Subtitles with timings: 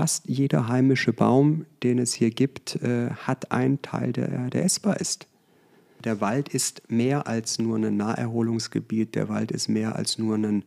[0.00, 4.98] fast jeder heimische Baum, den es hier gibt, äh, hat einen Teil, der, der essbar
[4.98, 5.26] ist.
[6.04, 10.64] Der Wald ist mehr als nur ein Naherholungsgebiet, der Wald ist mehr als nur ein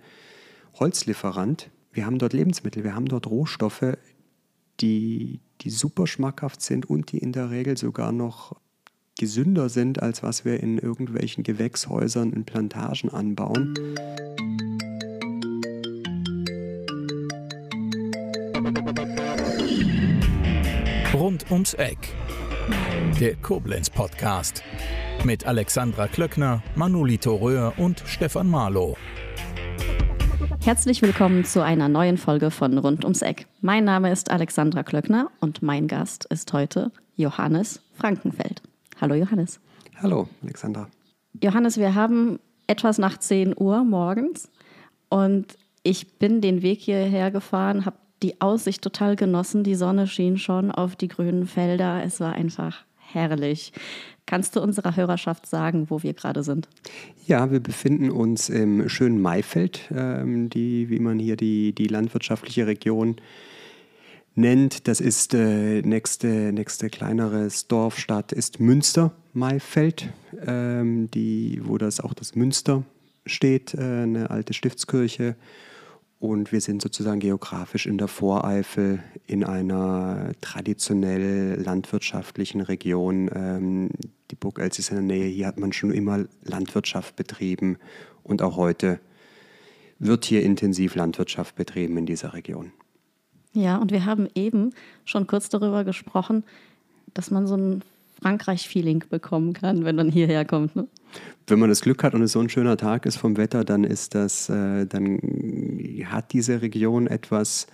[0.79, 1.71] Holzlieferant.
[1.91, 3.97] Wir haben dort Lebensmittel, wir haben dort Rohstoffe,
[4.79, 8.55] die, die super schmackhaft sind und die in der Regel sogar noch
[9.17, 13.73] gesünder sind, als was wir in irgendwelchen Gewächshäusern in Plantagen anbauen.
[21.23, 22.13] Rund ums Eck.
[23.17, 24.61] Der Koblenz Podcast
[25.23, 28.97] mit Alexandra Klöckner, Manolito Röhr und Stefan Marlow.
[30.59, 33.47] Herzlich willkommen zu einer neuen Folge von Rund ums Eck.
[33.61, 38.61] Mein Name ist Alexandra Klöckner und mein Gast ist heute Johannes Frankenfeld.
[38.99, 39.61] Hallo Johannes.
[40.01, 40.89] Hallo Alexandra.
[41.41, 44.49] Johannes, wir haben etwas nach 10 Uhr morgens
[45.07, 49.63] und ich bin den Weg hierher gefahren, habe die Aussicht total genossen.
[49.63, 52.03] Die Sonne schien schon auf die grünen Felder.
[52.03, 53.73] Es war einfach herrlich.
[54.25, 56.69] Kannst du unserer Hörerschaft sagen, wo wir gerade sind?
[57.27, 62.65] Ja, wir befinden uns im schönen Maifeld, ähm, die, wie man hier die, die landwirtschaftliche
[62.65, 63.17] Region
[64.35, 64.87] nennt.
[64.87, 70.09] Das ist äh, nächste, nächste kleineres Dorf, ist Münster, Maifeld,
[70.47, 72.83] ähm, die, wo das auch das Münster
[73.25, 75.35] steht, äh, eine alte Stiftskirche.
[76.23, 83.29] Und wir sind sozusagen geografisch in der Voreifel in einer traditionell landwirtschaftlichen Region.
[83.35, 83.89] Ähm,
[84.31, 85.25] die Burg Els ist in der Nähe.
[85.25, 87.77] Hier hat man schon immer Landwirtschaft betrieben.
[88.23, 89.01] Und auch heute
[89.99, 92.71] wird hier intensiv Landwirtschaft betrieben in dieser Region.
[93.51, 94.69] Ja, und wir haben eben
[95.03, 96.45] schon kurz darüber gesprochen,
[97.13, 97.83] dass man so ein
[98.21, 100.75] Frankreich-Feeling bekommen kann, wenn man hierher kommt.
[100.75, 100.87] Ne?
[101.47, 103.83] Wenn man das Glück hat und es so ein schöner Tag ist vom Wetter, dann
[103.83, 105.19] ist das, äh, dann
[106.05, 107.67] hat diese Region etwas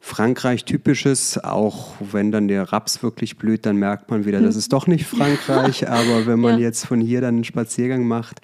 [0.00, 4.86] Frankreich-typisches, auch wenn dann der Raps wirklich blüht, dann merkt man wieder, das ist doch
[4.86, 5.88] nicht Frankreich.
[5.88, 6.66] Aber wenn man ja.
[6.66, 8.40] jetzt von hier dann einen Spaziergang macht,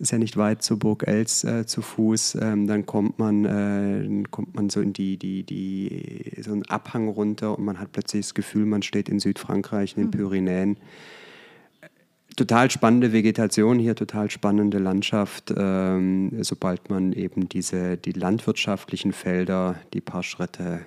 [0.00, 4.24] ist ja nicht weit zur Burg Els äh, zu Fuß, ähm, dann kommt man, äh,
[4.30, 8.26] kommt man so in die, die, die, so einen Abhang runter und man hat plötzlich
[8.26, 10.18] das Gefühl, man steht in Südfrankreich, in den hm.
[10.18, 10.76] Pyrenäen.
[12.36, 19.76] Total spannende Vegetation hier, total spannende Landschaft, ähm, sobald man eben diese, die landwirtschaftlichen Felder,
[19.92, 20.80] die paar Schritte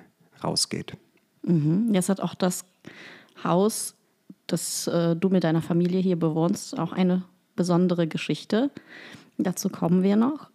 [0.43, 0.97] rausgeht.
[1.43, 1.89] Mhm.
[1.93, 2.65] Jetzt hat auch das
[3.43, 3.95] Haus,
[4.47, 7.23] das äh, du mit deiner Familie hier bewohnst, auch eine
[7.55, 8.69] besondere Geschichte.
[9.37, 10.49] Dazu kommen wir noch.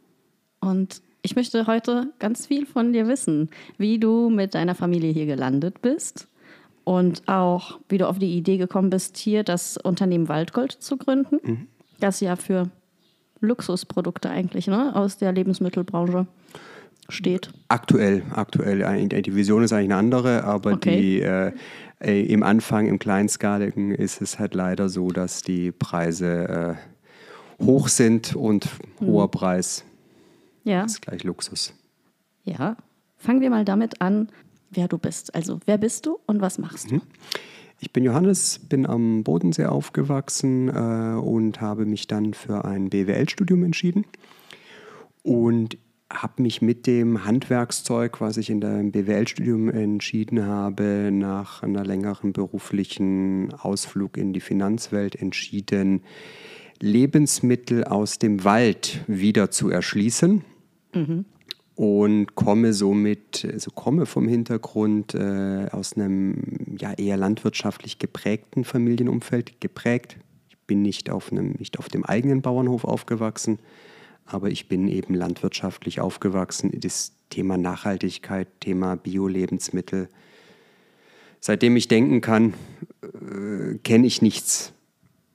[0.60, 5.26] Und ich möchte heute ganz viel von dir wissen, wie du mit deiner Familie hier
[5.26, 6.28] gelandet bist
[6.84, 11.38] und auch wie du auf die Idee gekommen bist, hier das Unternehmen Waldgold zu gründen.
[11.42, 11.66] Mhm.
[12.00, 12.70] Das ja für
[13.40, 16.26] Luxusprodukte eigentlich ne, aus der Lebensmittelbranche
[17.08, 17.50] steht.
[17.68, 19.08] Aktuell, aktuell.
[19.08, 21.00] Die Vision ist eigentlich eine andere, aber okay.
[21.00, 21.52] die, äh,
[22.00, 26.78] äh, im Anfang, im Kleinskaligen, ist es halt leider so, dass die Preise
[27.60, 28.68] äh, hoch sind und
[29.00, 29.30] hoher hm.
[29.30, 29.84] Preis
[30.64, 30.84] ja.
[30.84, 31.74] ist gleich Luxus.
[32.44, 32.76] Ja,
[33.16, 34.28] fangen wir mal damit an,
[34.70, 35.34] wer du bist.
[35.34, 36.96] Also, wer bist du und was machst du?
[36.96, 37.02] Mhm.
[37.80, 43.62] Ich bin Johannes, bin am Bodensee aufgewachsen äh, und habe mich dann für ein BWL-Studium
[43.62, 44.04] entschieden.
[45.22, 45.78] Und
[46.12, 52.32] habe mich mit dem Handwerkszeug, was ich in dem BWL-Studium entschieden habe, nach einer längeren
[52.32, 56.02] beruflichen Ausflug in die Finanzwelt entschieden,
[56.80, 60.44] Lebensmittel aus dem Wald wieder zu erschließen.
[60.94, 61.24] Mhm.
[61.74, 66.36] Und komme somit, also komme vom Hintergrund äh, aus einem
[66.76, 70.16] ja, eher landwirtschaftlich geprägten Familienumfeld geprägt.
[70.48, 73.60] Ich bin nicht auf, einem, nicht auf dem eigenen Bauernhof aufgewachsen,
[74.30, 76.70] aber ich bin eben landwirtschaftlich aufgewachsen.
[76.80, 80.08] Das Thema Nachhaltigkeit, Thema Bio-Lebensmittel.
[81.40, 82.54] Seitdem ich denken kann,
[83.02, 84.72] äh, kenne ich nichts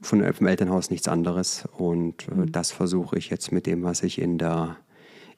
[0.02, 1.68] von vom Elternhaus, nichts anderes.
[1.78, 2.52] Und äh, mhm.
[2.52, 4.78] das versuche ich jetzt mit dem, was ich in der,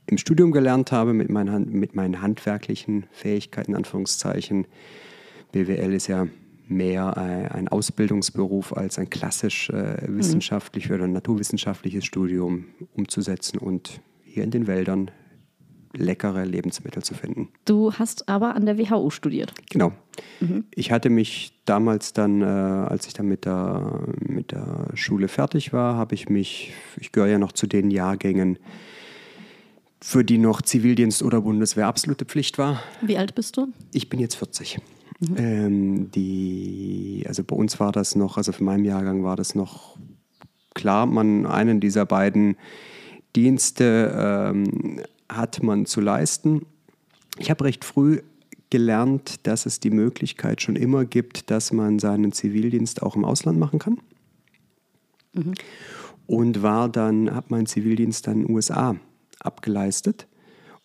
[0.07, 4.67] im Studium gelernt habe, mit meinen, mit meinen handwerklichen Fähigkeiten, Anführungszeichen.
[5.51, 6.27] BWL ist ja
[6.67, 10.17] mehr ein Ausbildungsberuf als ein klassisch äh, mhm.
[10.17, 12.65] wissenschaftlich oder naturwissenschaftliches Studium
[12.95, 15.11] umzusetzen und hier in den Wäldern
[15.97, 17.49] leckere Lebensmittel zu finden.
[17.65, 19.53] Du hast aber an der WHU studiert.
[19.69, 19.93] Genau.
[20.39, 20.65] Mhm.
[20.73, 25.73] Ich hatte mich damals dann, äh, als ich dann mit der, mit der Schule fertig
[25.73, 28.59] war, habe ich mich, ich gehöre ja noch zu den Jahrgängen,
[30.01, 32.81] für die noch Zivildienst oder Bundeswehr absolute Pflicht war.
[33.01, 33.69] Wie alt bist du?
[33.91, 34.79] Ich bin jetzt 40.
[35.29, 35.35] Mhm.
[35.37, 39.97] Ähm, die, also bei uns war das noch, also für meinen Jahrgang war das noch
[40.73, 42.57] klar, man einen dieser beiden
[43.35, 46.65] Dienste ähm, hat man zu leisten.
[47.37, 48.21] Ich habe recht früh
[48.69, 53.59] gelernt, dass es die Möglichkeit schon immer gibt, dass man seinen Zivildienst auch im Ausland
[53.59, 53.99] machen kann.
[55.33, 55.53] Mhm.
[56.27, 58.95] Und war dann, habe meinen Zivildienst dann in den USA
[59.39, 60.27] abgeleistet.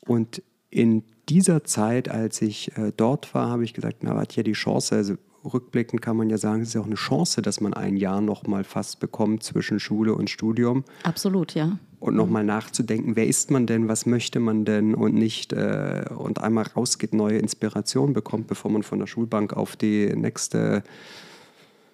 [0.07, 4.43] Und in dieser Zeit, als ich äh, dort war, habe ich gesagt, na, hat ja
[4.43, 7.61] die Chance, also rückblickend kann man ja sagen, es ist ja auch eine Chance, dass
[7.61, 10.85] man ein Jahr noch mal fast bekommt zwischen Schule und Studium.
[11.05, 11.79] Absolut, ja.
[12.01, 16.05] Und noch mal nachzudenken, wer ist man denn, was möchte man denn und nicht äh,
[16.15, 20.83] und einmal rausgeht, neue Inspiration bekommt, bevor man von der Schulbank auf die nächste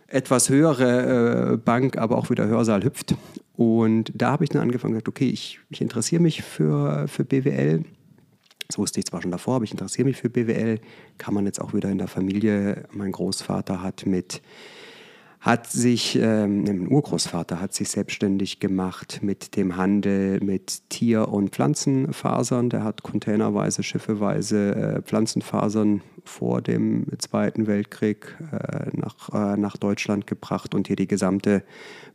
[0.09, 3.17] etwas höhere äh, Bank, aber auch wieder Hörsaal hüpft.
[3.57, 7.85] Und da habe ich dann angefangen gesagt, okay, ich, ich interessiere mich für, für BWL
[8.69, 10.81] das wusste ich zwar schon davor, aber ich interessiere mich für BWL.
[11.19, 12.85] Kann man jetzt auch wieder in der Familie.
[12.93, 14.43] Mein Großvater hat mit
[15.47, 21.51] hat sich, ähm, ein Urgroßvater hat sich selbstständig gemacht mit dem Handel mit Tier- und
[21.51, 22.69] Pflanzenfasern.
[22.69, 30.27] Der hat containerweise, schiffeweise äh, Pflanzenfasern vor dem Zweiten Weltkrieg äh, nach, äh, nach Deutschland
[30.27, 31.63] gebracht und hier die gesamte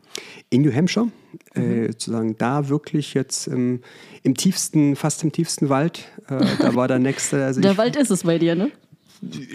[0.48, 1.08] In New Hampshire.
[1.54, 1.72] Äh, mhm.
[1.72, 3.80] Äh, sozusagen da wirklich jetzt im,
[4.22, 6.04] im, tiefsten, fast im tiefsten Wald.
[6.28, 7.44] Äh, da war der nächste.
[7.44, 8.70] Also der ich, Wald ist es bei dir, ne?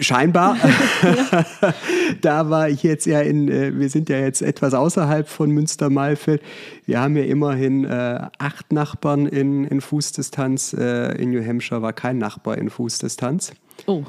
[0.00, 0.58] Scheinbar.
[2.20, 6.42] da war ich jetzt ja in, äh, wir sind ja jetzt etwas außerhalb von Münster-Malfeld.
[6.84, 10.74] Wir haben ja immerhin äh, acht Nachbarn in, in Fußdistanz.
[10.74, 13.54] Äh, in New Hampshire war kein Nachbar in Fußdistanz.
[13.86, 14.04] Oh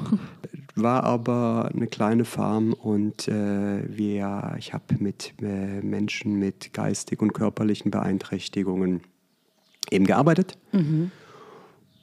[0.82, 7.20] war aber eine kleine Farm und äh, wir, ich habe mit äh, Menschen mit geistig
[7.20, 9.02] und körperlichen Beeinträchtigungen
[9.90, 10.58] eben gearbeitet.
[10.72, 11.10] Mhm.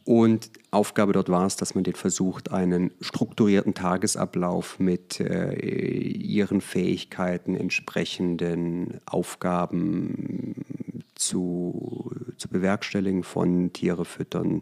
[0.06, 6.62] Und Aufgabe dort war es, dass man den versucht, einen strukturierten Tagesablauf mit äh, ihren
[6.62, 10.63] Fähigkeiten entsprechenden Aufgaben
[11.16, 14.62] zu, zu bewerkstelligen, von Tiere füttern,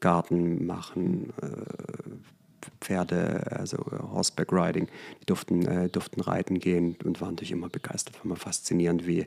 [0.00, 2.39] Garten machen, äh,
[2.80, 3.78] Pferde, also
[4.12, 4.88] Horseback Riding,
[5.20, 8.16] die durften, äh, durften reiten gehen und waren natürlich immer begeistert.
[8.16, 9.26] War immer faszinierend, wie,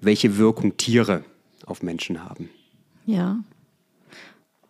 [0.00, 1.24] welche Wirkung Tiere
[1.66, 2.50] auf Menschen haben.
[3.06, 3.40] Ja,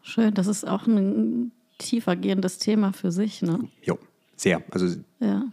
[0.02, 0.35] schön.
[0.35, 3.68] Das ist auch ein tiefer gehendes Thema für sich, ne?
[3.82, 3.99] Jo,
[4.37, 4.62] sehr.
[4.70, 5.44] Also, ja.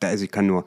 [0.00, 0.66] also ich kann nur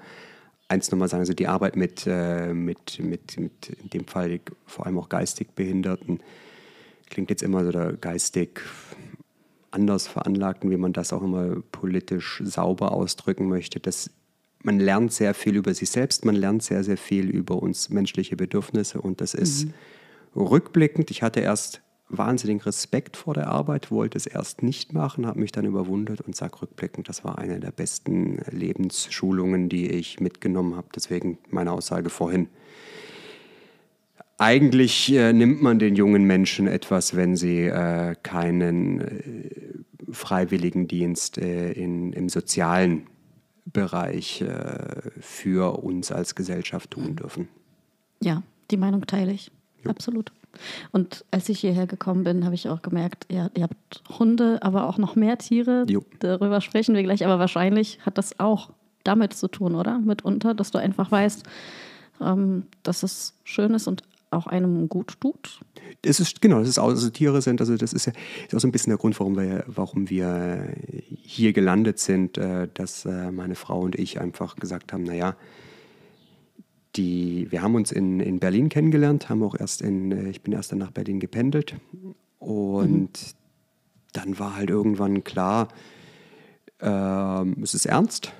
[0.67, 4.85] eins nochmal sagen, also die Arbeit mit, äh, mit, mit, mit, in dem Fall vor
[4.85, 6.19] allem auch geistig Behinderten,
[7.09, 8.61] klingt jetzt immer so der geistig
[9.71, 13.79] anders veranlagten, wie man das auch immer politisch sauber ausdrücken möchte.
[13.79, 14.09] Das,
[14.63, 18.35] man lernt sehr viel über sich selbst, man lernt sehr, sehr viel über uns menschliche
[18.35, 20.41] Bedürfnisse und das ist mhm.
[20.41, 21.11] rückblickend.
[21.11, 25.51] Ich hatte erst wahnsinnigen Respekt vor der Arbeit, wollte es erst nicht machen, habe mich
[25.51, 30.87] dann überwundert und sage rückblickend, das war eine der besten Lebensschulungen, die ich mitgenommen habe.
[30.95, 32.49] Deswegen meine Aussage vorhin
[34.39, 41.71] eigentlich äh, nimmt man den jungen Menschen etwas, wenn sie äh, keinen äh, Freiwilligendienst äh,
[41.73, 43.07] in, im sozialen
[43.65, 47.47] Bereich äh, für uns als Gesellschaft tun dürfen.
[48.21, 48.41] Ja,
[48.71, 49.51] die Meinung teile ich.
[49.83, 49.91] Jo.
[49.91, 50.31] Absolut.
[50.91, 54.87] Und als ich hierher gekommen bin, habe ich auch gemerkt, ja, ihr habt Hunde, aber
[54.87, 55.85] auch noch mehr Tiere.
[55.87, 56.03] Jo.
[56.19, 58.71] Darüber sprechen wir gleich, aber wahrscheinlich hat das auch
[59.03, 59.99] damit zu tun, oder?
[59.99, 61.43] Mitunter, dass du einfach weißt,
[62.21, 65.61] ähm, dass es schön ist und auch einem gut tut?
[66.03, 68.13] Das ist genau, das ist auch, also Tiere sind, also das ist ja
[68.45, 70.73] ist auch so ein bisschen der Grund, warum wir, warum wir
[71.09, 75.35] hier gelandet sind, äh, dass äh, meine Frau und ich einfach gesagt haben, naja,
[76.95, 80.53] die, wir haben uns in, in Berlin kennengelernt, haben auch erst in, äh, ich bin
[80.53, 81.75] erst dann nach Berlin gependelt.
[82.39, 83.09] Und mhm.
[84.13, 85.69] dann war halt irgendwann klar,
[86.81, 88.33] äh, es ist ernst.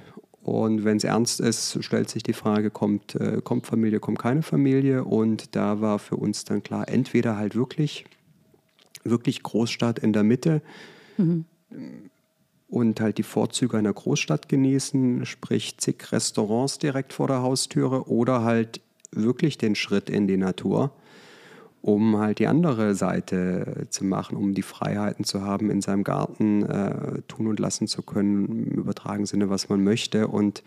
[0.50, 4.42] Und wenn es ernst ist, stellt sich die Frage, kommt, äh, kommt Familie, kommt keine
[4.42, 5.04] Familie.
[5.04, 8.06] Und da war für uns dann klar, entweder halt wirklich,
[9.04, 10.62] wirklich Großstadt in der Mitte.
[11.18, 11.46] Mhm
[12.70, 18.44] und halt die Vorzüge einer Großstadt genießen, sprich zig Restaurants direkt vor der Haustüre oder
[18.44, 20.92] halt wirklich den Schritt in die Natur,
[21.82, 26.64] um halt die andere Seite zu machen, um die Freiheiten zu haben, in seinem Garten
[26.64, 30.64] äh, tun und lassen zu können, im übertragenen Sinne, was man möchte und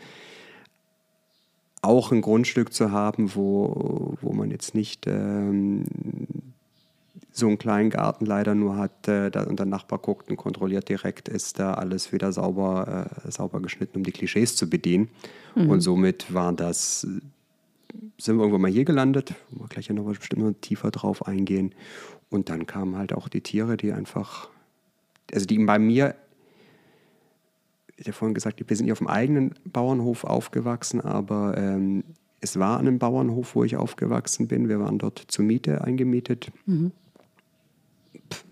[1.82, 5.84] auch ein Grundstück zu haben, wo, wo man jetzt nicht ähm,
[7.32, 11.28] so einen kleinen Garten leider nur hat äh, und der Nachbar guckt und kontrolliert direkt,
[11.28, 15.08] ist da alles wieder sauber, äh, sauber geschnitten, um die Klischees zu bedienen.
[15.56, 15.70] Mhm.
[15.70, 17.06] Und somit war das,
[18.18, 21.74] sind wir irgendwann mal hier gelandet, wo wir gleich noch bestimmt noch tiefer drauf eingehen.
[22.30, 24.48] Und dann kamen halt auch die Tiere, die einfach,
[25.32, 26.14] also die bei mir,
[27.96, 32.04] ich habe vorhin gesagt, wir sind nicht auf dem eigenen Bauernhof aufgewachsen, aber ähm,
[32.40, 34.68] es war an einem Bauernhof, wo ich aufgewachsen bin.
[34.68, 36.50] Wir waren dort zur Miete eingemietet.
[36.66, 36.92] Mhm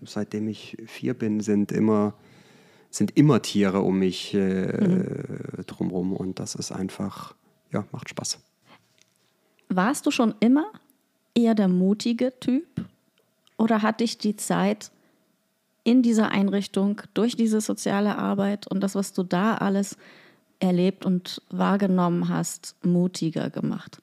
[0.03, 2.13] seitdem ich vier bin, sind immer,
[2.89, 5.65] sind immer Tiere um mich äh, mhm.
[5.65, 7.35] drumherum und das ist einfach,
[7.71, 8.39] ja, macht Spaß.
[9.73, 10.65] Warst du schon immer
[11.33, 12.85] eher der mutige Typ
[13.57, 14.91] oder hat dich die Zeit
[15.85, 19.95] in dieser Einrichtung durch diese soziale Arbeit und das, was du da alles
[20.59, 24.01] erlebt und wahrgenommen hast, mutiger gemacht?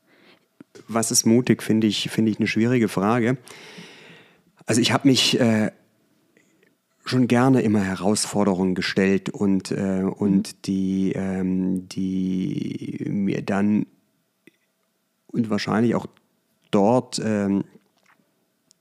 [0.88, 3.36] Was ist mutig, finde ich, finde ich eine schwierige Frage.
[4.64, 5.70] Also ich habe mich äh,
[7.04, 13.84] schon gerne immer Herausforderungen gestellt und, äh, und die, ähm, die mir dann
[15.28, 16.06] und wahrscheinlich auch
[16.70, 17.64] dort ähm,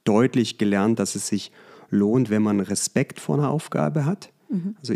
[0.04, 1.52] deutlich gelernt, dass es sich
[1.90, 4.32] lohnt, wenn man Respekt vor einer Aufgabe hat.
[4.50, 4.76] Mhm.
[4.80, 4.96] Also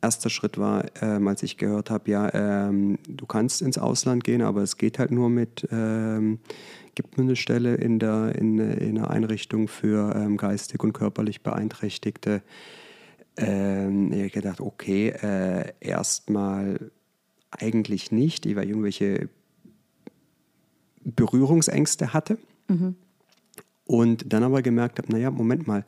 [0.00, 4.42] erster Schritt war, ähm, als ich gehört habe, ja, ähm, du kannst ins Ausland gehen,
[4.42, 6.40] aber es geht halt nur mit ähm,
[6.94, 11.42] gibt mir eine Stelle in, der, in, in einer Einrichtung für ähm, geistig und körperlich
[11.42, 12.42] Beeinträchtigte.
[13.36, 16.90] Ähm, ich habe gedacht, okay, äh, erstmal
[17.50, 19.28] eigentlich nicht, weil irgendwelche
[21.04, 22.38] Berührungsängste hatte.
[22.68, 22.96] Mhm.
[23.84, 25.84] Und dann aber gemerkt habe, naja, Moment mal,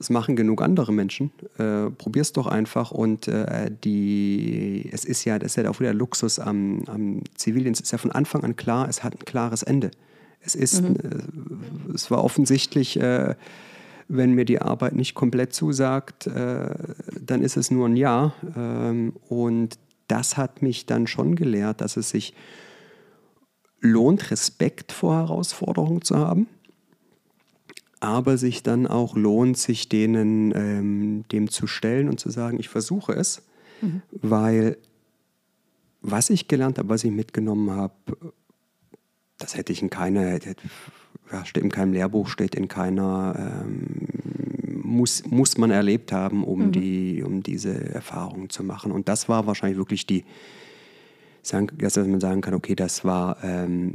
[0.00, 1.30] das machen genug andere Menschen.
[1.58, 2.90] Äh, probier's doch einfach.
[2.90, 7.82] Und äh, die, es ist ja, das ist ja auch wieder Luxus am, am Zivildienst.
[7.82, 9.90] Es ist ja von Anfang an klar, es hat ein klares Ende.
[10.40, 10.96] Es ist, mhm.
[10.96, 13.34] äh, es war offensichtlich, äh,
[14.08, 16.74] wenn mir die Arbeit nicht komplett zusagt, äh,
[17.20, 18.32] dann ist es nur ein Ja.
[18.56, 22.34] Ähm, und das hat mich dann schon gelehrt, dass es sich
[23.80, 26.46] lohnt, Respekt vor Herausforderungen zu haben
[28.00, 32.70] aber sich dann auch lohnt, sich denen ähm, dem zu stellen und zu sagen, ich
[32.70, 33.42] versuche es,
[33.82, 34.02] mhm.
[34.10, 34.78] weil
[36.00, 37.94] was ich gelernt habe, was ich mitgenommen habe,
[39.36, 44.08] das hätte ich in keiner, ja, steht in keinem Lehrbuch, steht in keiner, ähm,
[44.82, 46.72] muss, muss man erlebt haben, um, mhm.
[46.72, 48.92] die, um diese Erfahrungen zu machen.
[48.92, 50.24] Und das war wahrscheinlich wirklich die,
[51.42, 53.94] dass man sagen kann, okay, das war ähm,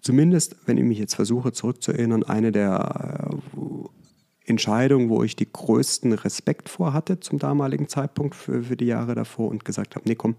[0.00, 6.12] zumindest, wenn ich mich jetzt versuche zurückzuerinnern, eine der äh, Entscheidungen, wo ich die größten
[6.12, 10.16] Respekt vor hatte zum damaligen Zeitpunkt für, für die Jahre davor und gesagt habe, nee,
[10.16, 10.36] komm,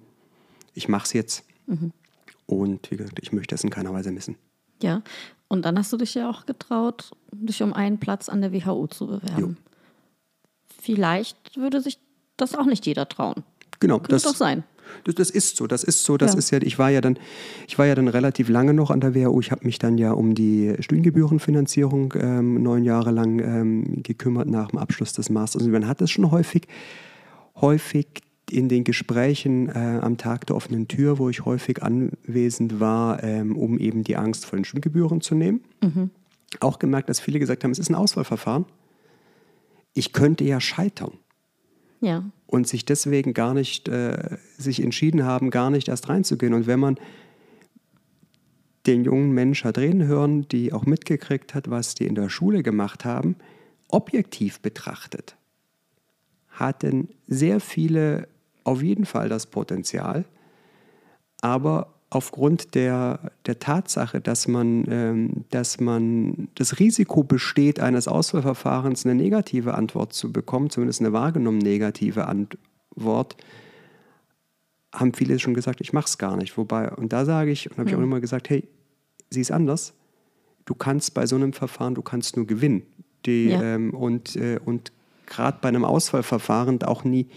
[0.74, 1.46] ich mach's jetzt.
[1.68, 1.92] Mhm.
[2.46, 4.36] Und wie gesagt, ich möchte es in keiner Weise missen.
[4.82, 5.02] Ja,
[5.48, 8.88] und dann hast du dich ja auch getraut, dich um einen Platz an der WHO
[8.88, 9.40] zu bewerben.
[9.40, 9.56] Jo.
[10.82, 12.00] Vielleicht würde sich
[12.36, 13.44] das auch nicht jeder trauen.
[13.80, 14.64] Genau, Könnte das doch sein.
[15.04, 16.40] Das, das, ist so, das ist so, das ja.
[16.40, 17.18] ist ja, ich war ja dann,
[17.68, 19.40] ich war ja dann relativ lange noch an der WHU.
[19.40, 24.70] Ich habe mich dann ja um die Studiengebührenfinanzierung ähm, neun Jahre lang ähm, gekümmert nach
[24.70, 25.64] dem Abschluss des Masters.
[25.64, 26.68] Und man hat es schon häufig,
[27.56, 28.08] häufig
[28.50, 33.56] in den Gesprächen äh, am Tag der offenen Tür, wo ich häufig anwesend war, ähm,
[33.56, 35.62] um eben die Angst vor den Studiengebühren zu nehmen.
[35.82, 36.10] Mhm.
[36.60, 38.66] Auch gemerkt, dass viele gesagt haben, es ist ein Auswahlverfahren.
[39.94, 41.14] Ich könnte ja scheitern.
[42.04, 42.26] Ja.
[42.48, 46.54] Und sich deswegen gar nicht, äh, sich entschieden haben, gar nicht erst reinzugehen.
[46.54, 46.98] Und wenn man
[48.86, 52.62] den jungen Mensch hat reden hören, die auch mitgekriegt hat, was die in der Schule
[52.62, 53.38] gemacht haben,
[53.88, 55.38] objektiv betrachtet,
[56.50, 58.28] hatten sehr viele
[58.66, 60.26] auf jeden Fall das Potenzial,
[61.40, 69.06] aber aufgrund der, der Tatsache, dass man, ähm, dass man das Risiko besteht, eines Auswahlverfahrens
[69.06, 73.36] eine negative Antwort zu bekommen, zumindest eine wahrgenommen negative Antwort,
[74.94, 76.58] haben viele schon gesagt, ich mache es gar nicht.
[76.58, 78.68] Wobei, und da sage ich, und habe ich auch immer gesagt, hey,
[79.30, 79.94] sie ist anders.
[80.66, 82.84] Du kannst bei so einem Verfahren, du kannst nur gewinnen.
[83.26, 83.62] Die, Ja.
[83.62, 84.92] ähm, und äh, und
[85.26, 87.28] gerade bei einem Auswahlverfahren auch nie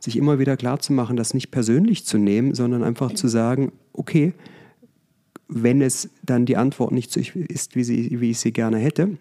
[0.00, 3.72] sich immer wieder klar zu machen, das nicht persönlich zu nehmen, sondern einfach zu sagen,
[3.92, 4.34] okay,
[5.48, 9.16] wenn es dann die Antwort nicht so ist, wie, sie, wie ich sie gerne hätte,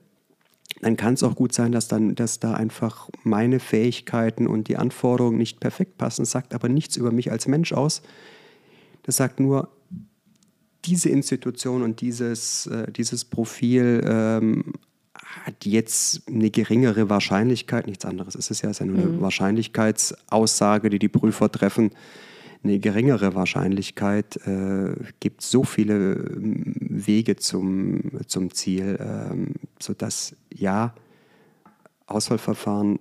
[0.81, 4.77] dann kann es auch gut sein, dass, dann, dass da einfach meine Fähigkeiten und die
[4.77, 6.22] Anforderungen nicht perfekt passen.
[6.22, 8.01] Das sagt aber nichts über mich als Mensch aus.
[9.03, 9.69] Das sagt nur,
[10.86, 14.74] diese Institution und dieses, äh, dieses Profil ähm,
[15.46, 19.22] hat jetzt eine geringere Wahrscheinlichkeit, nichts anderes ist es ja, es ist ja nur eine
[19.22, 21.91] Wahrscheinlichkeitsaussage, die die Prüfer treffen,
[22.63, 30.94] eine geringere Wahrscheinlichkeit, äh, gibt so viele ähm, Wege zum, zum Ziel, ähm, sodass ja,
[32.08, 33.00] Auswahlverfahren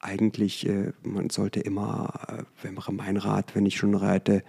[0.00, 4.42] eigentlich, äh, man sollte immer, äh, wenn man mein Rat, wenn ich schon reite,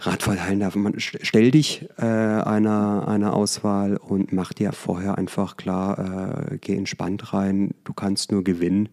[0.00, 0.74] Rat verteilen darf.
[0.76, 6.58] Man, st- stell dich äh, einer, einer Auswahl und mach dir vorher einfach klar, äh,
[6.58, 8.88] geh entspannt rein, du kannst nur gewinnen.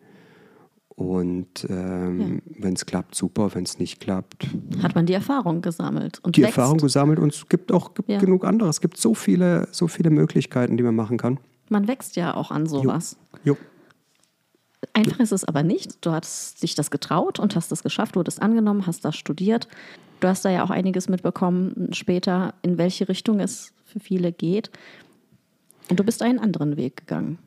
[0.90, 3.54] Und ähm, wenn es klappt, super.
[3.54, 4.48] Wenn es nicht klappt,
[4.82, 6.58] Hat man die Erfahrung gesammelt und die wächst.
[6.58, 8.18] Erfahrung gesammelt und es gibt auch gibt Ja.
[8.20, 8.78] genug anderes.
[8.78, 11.40] Es gibt so viele, so viele Möglichkeiten, die man machen kann.
[11.70, 13.16] Man wächst ja auch an sowas.
[13.44, 13.56] Jo.
[14.94, 16.04] Einfach ist es aber nicht.
[16.04, 19.68] Du hast dich das getraut und hast es geschafft, du wurdest angenommen, hast das studiert.
[20.20, 24.72] Du hast da ja auch einiges mitbekommen später, in welche Richtung es für viele geht.
[25.90, 27.38] Und du bist einen anderen Weg gegangen.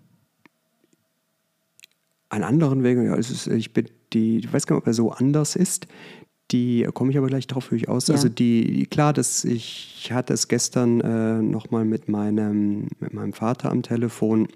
[2.29, 5.11] Einen anderen Weg, ja, ist, ich bin die, ich weiß gar nicht, ob er so
[5.11, 5.87] anders ist.
[6.53, 8.09] Die komme ich aber gleich darauf ich aus.
[8.09, 8.15] Ja.
[8.15, 13.71] Also die, klar, das, ich hatte es gestern äh, nochmal mit meinem, mit meinem Vater
[13.71, 14.49] am Telefon.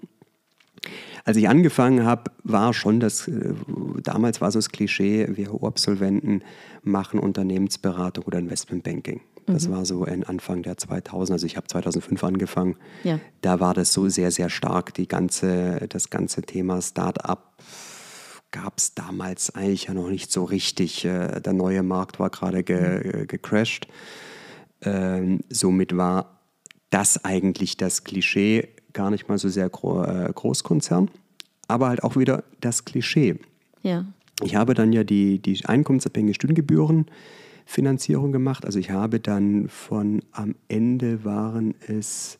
[1.25, 3.53] Als ich angefangen habe, war schon das, äh,
[4.03, 6.43] damals war so das Klischee, WHO-Absolventen
[6.83, 9.21] machen Unternehmensberatung oder Investmentbanking.
[9.47, 12.77] Das war so in Anfang der 2000, also ich habe 2005 angefangen.
[13.03, 13.19] Ja.
[13.41, 17.55] Da war das so sehr, sehr stark, die ganze, das ganze Thema Start-up
[18.51, 21.05] gab es damals eigentlich ja noch nicht so richtig.
[21.05, 23.87] Äh, Der neue Markt war gerade ge, äh, gecrashed.
[24.81, 26.39] Ähm, somit war
[26.89, 31.11] das eigentlich das Klischee, gar nicht mal so sehr gro äh, Großkonzern,
[31.67, 33.37] aber halt auch wieder das Klischee.
[33.83, 34.05] Ja.
[34.43, 38.65] Ich habe dann ja die, die einkommensabhängige Studiengebührenfinanzierung gemacht.
[38.65, 42.39] Also ich habe dann von am Ende waren es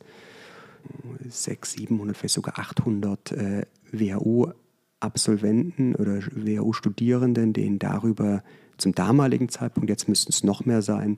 [1.30, 8.44] 600, 700, vielleicht sogar 800 äh, WHU-Absolventen oder WHU-Studierenden, denen darüber
[8.78, 11.18] zum damaligen Zeitpunkt, jetzt müssten es noch mehr sein,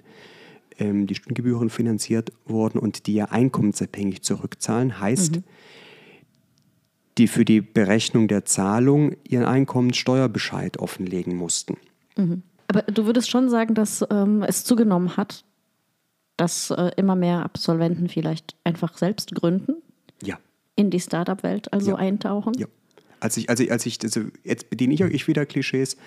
[0.79, 4.99] ähm, die Studiengebühren finanziert wurden und die ja einkommensabhängig zurückzahlen.
[4.99, 5.39] Heißt,
[7.17, 11.77] die für die Berechnung der Zahlung ihren Einkommenssteuerbescheid offenlegen mussten.
[12.67, 15.43] Aber du würdest schon sagen, dass ähm, es zugenommen hat,
[16.35, 19.75] dass äh, immer mehr Absolventen vielleicht einfach selbst gründen,
[20.21, 20.37] Ja.
[20.75, 21.95] in die Startup-Welt also Ja.
[21.97, 22.53] eintauchen?
[22.57, 22.67] Ja.
[23.19, 25.97] Als ich, als ich, als ich, also jetzt bediene ich euch wieder Klischees,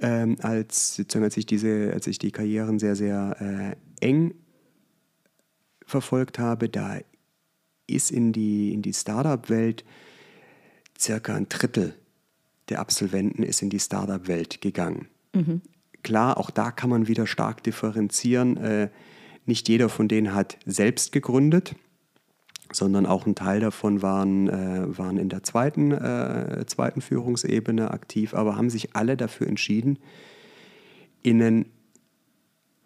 [0.00, 4.34] ähm, als, sozusagen, als ich diese, als ich die Karrieren sehr, sehr äh, eng
[5.84, 6.98] verfolgt habe, da
[7.86, 9.84] ist in die, in die Startup-Welt
[10.98, 11.94] circa ein Drittel
[12.68, 15.06] der Absolventen ist in die Startup-Welt gegangen.
[16.02, 18.56] Klar, auch da kann man wieder stark differenzieren.
[18.56, 18.90] Äh,
[19.44, 21.76] nicht jeder von denen hat selbst gegründet
[22.72, 28.34] sondern auch ein Teil davon waren, äh, waren in der zweiten, äh, zweiten Führungsebene aktiv,
[28.34, 29.98] aber haben sich alle dafür entschieden,
[31.22, 31.66] in einen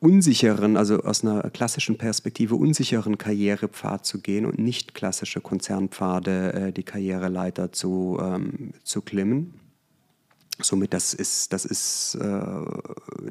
[0.00, 6.72] unsicheren, also aus einer klassischen Perspektive unsicheren Karrierepfad zu gehen und nicht klassische Konzernpfade äh,
[6.72, 9.54] die Karriereleiter zu, ähm, zu klimmen.
[10.60, 13.30] Somit das ist, das ist, äh,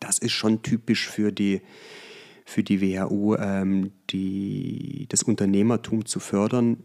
[0.00, 1.60] das ist schon typisch für die,
[2.48, 6.78] für die WHU, ähm, die, das Unternehmertum zu fördern.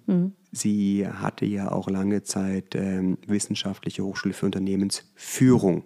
[0.51, 5.83] Sie hatte ja auch lange Zeit ähm, Wissenschaftliche Hochschule für Unternehmensführung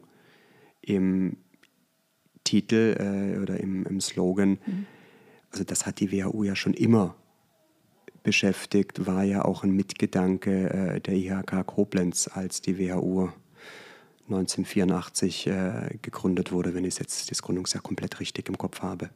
[0.81, 1.35] im
[2.45, 4.59] Titel äh, oder im, im Slogan.
[5.51, 7.15] Also das hat die WHU ja schon immer
[8.23, 13.29] beschäftigt, war ja auch ein Mitgedanke äh, der IHK Koblenz, als die WHU
[14.27, 19.09] 1984 äh, gegründet wurde, wenn ich jetzt das Gründungsjahr komplett richtig im Kopf habe.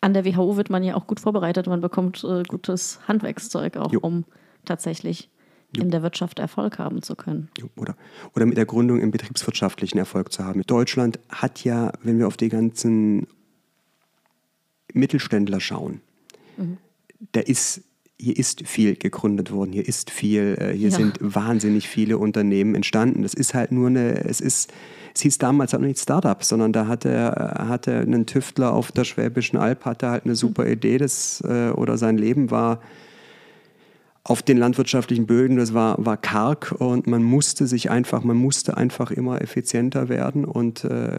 [0.00, 1.66] An der WHO wird man ja auch gut vorbereitet.
[1.66, 4.00] Man bekommt äh, gutes Handwerkszeug auch, Jo.
[4.00, 4.24] um
[4.64, 5.28] tatsächlich
[5.76, 7.48] in der Wirtschaft Erfolg haben zu können.
[7.76, 7.94] Oder,
[8.34, 10.62] oder mit der Gründung im betriebswirtschaftlichen Erfolg zu haben.
[10.62, 13.28] Deutschland hat ja, wenn wir auf die ganzen
[14.92, 16.00] Mittelständler schauen,
[17.32, 17.82] da ist
[18.20, 20.96] hier ist viel gegründet worden, hier ist viel, äh, hier Ja.
[20.96, 23.22] sind wahnsinnig viele Unternehmen entstanden.
[23.22, 24.72] Das ist halt nur eine, es ist,
[25.14, 29.58] es hieß damals auch nicht Startup, sondern da hatte, hatte ein Tüftler auf der Schwäbischen
[29.58, 32.80] Alb, hatte halt eine super Idee, das, äh, oder sein Leben war
[34.22, 38.76] auf den landwirtschaftlichen Böden, das war, war karg und man musste sich einfach, man musste
[38.76, 41.18] einfach immer effizienter werden und äh,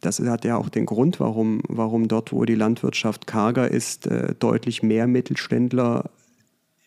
[0.00, 4.34] das hat ja auch den Grund, warum, warum dort, wo die Landwirtschaft karger ist, äh,
[4.38, 6.10] deutlich mehr Mittelständler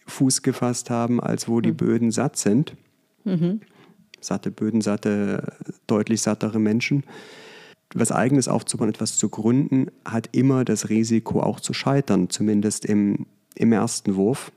[0.08, 2.76] Fuß gefasst haben, als wo die Böden satt sind.
[4.22, 5.54] Satte Böden, satte,
[5.88, 7.04] deutlich sattere Menschen.
[7.94, 13.26] Was Eigenes aufzubauen, etwas zu gründen, hat immer das Risiko auch zu scheitern, zumindest im,
[13.56, 14.52] im ersten Wurf.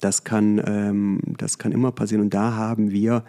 [0.00, 2.22] Das, kann, ähm, das kann immer passieren.
[2.22, 3.24] Und da haben wir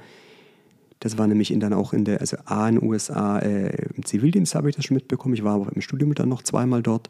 [0.99, 4.05] das war nämlich in dann auch in der, also A in den USA, äh, im
[4.05, 5.33] Zivildienst habe ich das schon mitbekommen.
[5.33, 7.07] Ich war aber im Studium dann noch zweimal dort.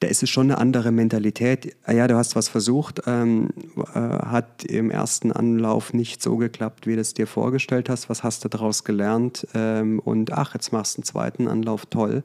[0.00, 1.74] Da ist es schon eine andere Mentalität.
[1.84, 3.50] Ah ja, du hast was versucht, ähm,
[3.94, 8.10] äh, hat im ersten Anlauf nicht so geklappt, wie du es dir vorgestellt hast.
[8.10, 9.46] Was hast du daraus gelernt?
[9.54, 12.24] Ähm, und ach, jetzt machst du einen zweiten Anlauf, toll.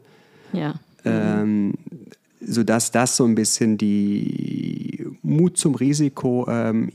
[0.51, 0.73] Ja.
[1.05, 1.75] Ähm,
[2.41, 4.90] sodass das so ein bisschen die
[5.31, 6.91] Mut zum Risiko ähm,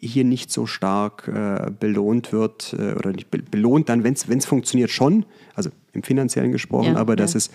[0.00, 4.46] hier nicht so stark äh, belohnt wird äh, oder nicht be belohnt dann, wenn es
[4.46, 7.38] funktioniert schon, also im finanziellen gesprochen, Ja, aber dass ja.
[7.38, 7.50] es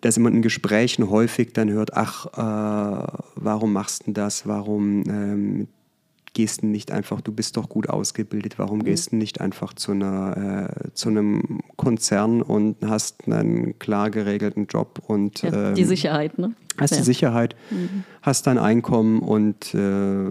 [0.00, 5.68] dass man in Gesprächen häufig dann hört, ach, äh, warum machst du das, warum ähm,
[6.32, 8.84] gehst du nicht einfach, du bist doch gut ausgebildet, warum Mhm.
[8.84, 14.66] gehst du nicht einfach zu, einer, äh, zu einem Konzern und hast einen klar geregelten
[14.66, 15.72] Job und ja.
[15.72, 16.54] Die ähm, Sicherheit, ne?
[16.78, 16.98] hast ja.
[16.98, 17.56] die Sicherheit,
[18.22, 20.28] hast dein Einkommen und äh,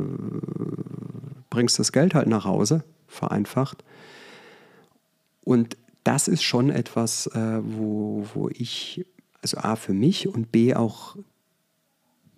[1.50, 3.84] bringst das Geld halt nach Hause, vereinfacht.
[5.44, 9.06] Und das ist schon etwas, äh, wo, wo ich,
[9.42, 11.18] also A für mich und B auch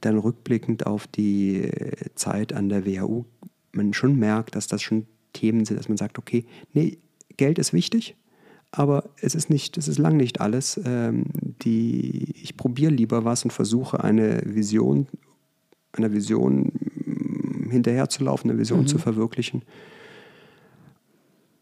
[0.02, 1.70] dann rückblickend auf die
[2.16, 3.26] Zeit an der WHU,
[3.72, 6.98] man schon merkt, dass das schon Themen sind, dass man sagt, okay, nee,
[7.38, 8.16] Geld ist wichtig,
[8.72, 10.80] aber es ist nicht, es ist lang nicht alles.
[10.86, 11.26] Ähm,
[11.64, 15.08] die, ich probiere lieber was und versuche eine Vision,
[15.94, 16.72] einer Vision
[17.06, 19.64] mm, hinterherzulaufen, eine Vision zu verwirklichen.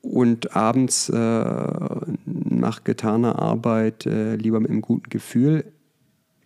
[0.02, 1.16] Und abends äh,
[2.26, 5.66] nach getaner Arbeit äh, lieber mit einem guten Gefühl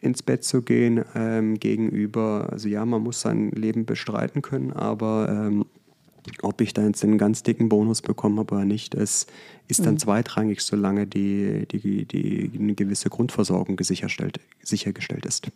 [0.04, 5.30] ins Bett zu gehen, ähm, gegenüber, also ja, man muss sein Leben bestreiten können, aber
[5.30, 5.66] ähm,
[6.42, 9.28] ob ich da jetzt einen ganz dicken Bonus bekommen habe oder nicht, es
[9.68, 15.50] ist dann zweitrangig, solange die, die, die, eine gewisse Grundversorgung gesicherstellt, sichergestellt ist.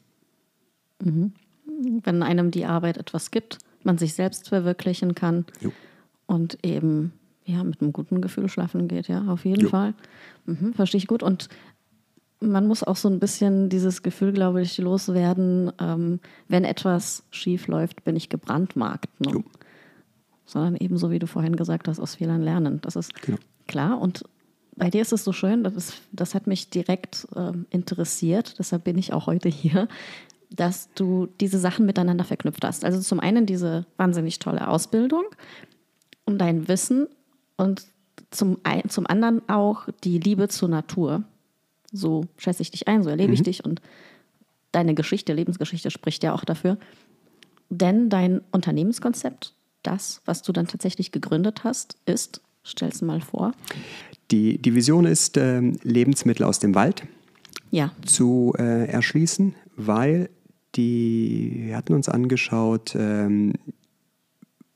[0.99, 5.71] Wenn einem die Arbeit etwas gibt, man sich selbst verwirklichen kann Jo.
[6.25, 7.13] und eben
[7.45, 9.69] ja, mit einem guten Gefühl schlafen geht, ja, auf jeden Jo.
[9.69, 9.93] Fall.
[10.45, 11.23] Mhm, verstehe ich gut.
[11.23, 11.47] Und
[12.39, 17.67] man muss auch so ein bisschen dieses Gefühl, glaube ich, loswerden, ähm, wenn etwas schief
[17.67, 19.19] läuft, bin ich gebrandmarkt.
[19.19, 19.43] Ne?
[20.45, 22.79] Sondern eben so, wie du vorhin gesagt hast, aus Fehlern lernen.
[22.81, 23.37] Das ist Genau.
[23.67, 23.99] klar.
[23.99, 24.23] Und
[24.75, 28.83] bei dir ist es so schön, das, ist, das hat mich direkt ähm, interessiert, deshalb
[28.83, 29.87] bin ich auch heute hier,
[30.51, 32.85] dass du diese Sachen miteinander verknüpft hast.
[32.85, 35.23] Also zum einen diese wahnsinnig tolle Ausbildung
[36.25, 37.07] und dein Wissen
[37.57, 37.85] und
[38.29, 41.23] zum, zum anderen auch die Liebe zur Natur.
[41.91, 43.81] So schätze ich dich ein, so erlebe ich dich und
[44.71, 46.77] deine Geschichte, Lebensgeschichte spricht ja auch dafür.
[47.69, 53.53] Denn dein Unternehmenskonzept, das, was du dann tatsächlich gegründet hast, ist, stell's mal vor,
[54.31, 57.03] Die, die Vision ist, ähm, Lebensmittel aus dem Wald
[57.71, 60.29] ja, zu äh, erschließen, weil
[60.75, 63.53] die, wir hatten uns angeschaut, ähm,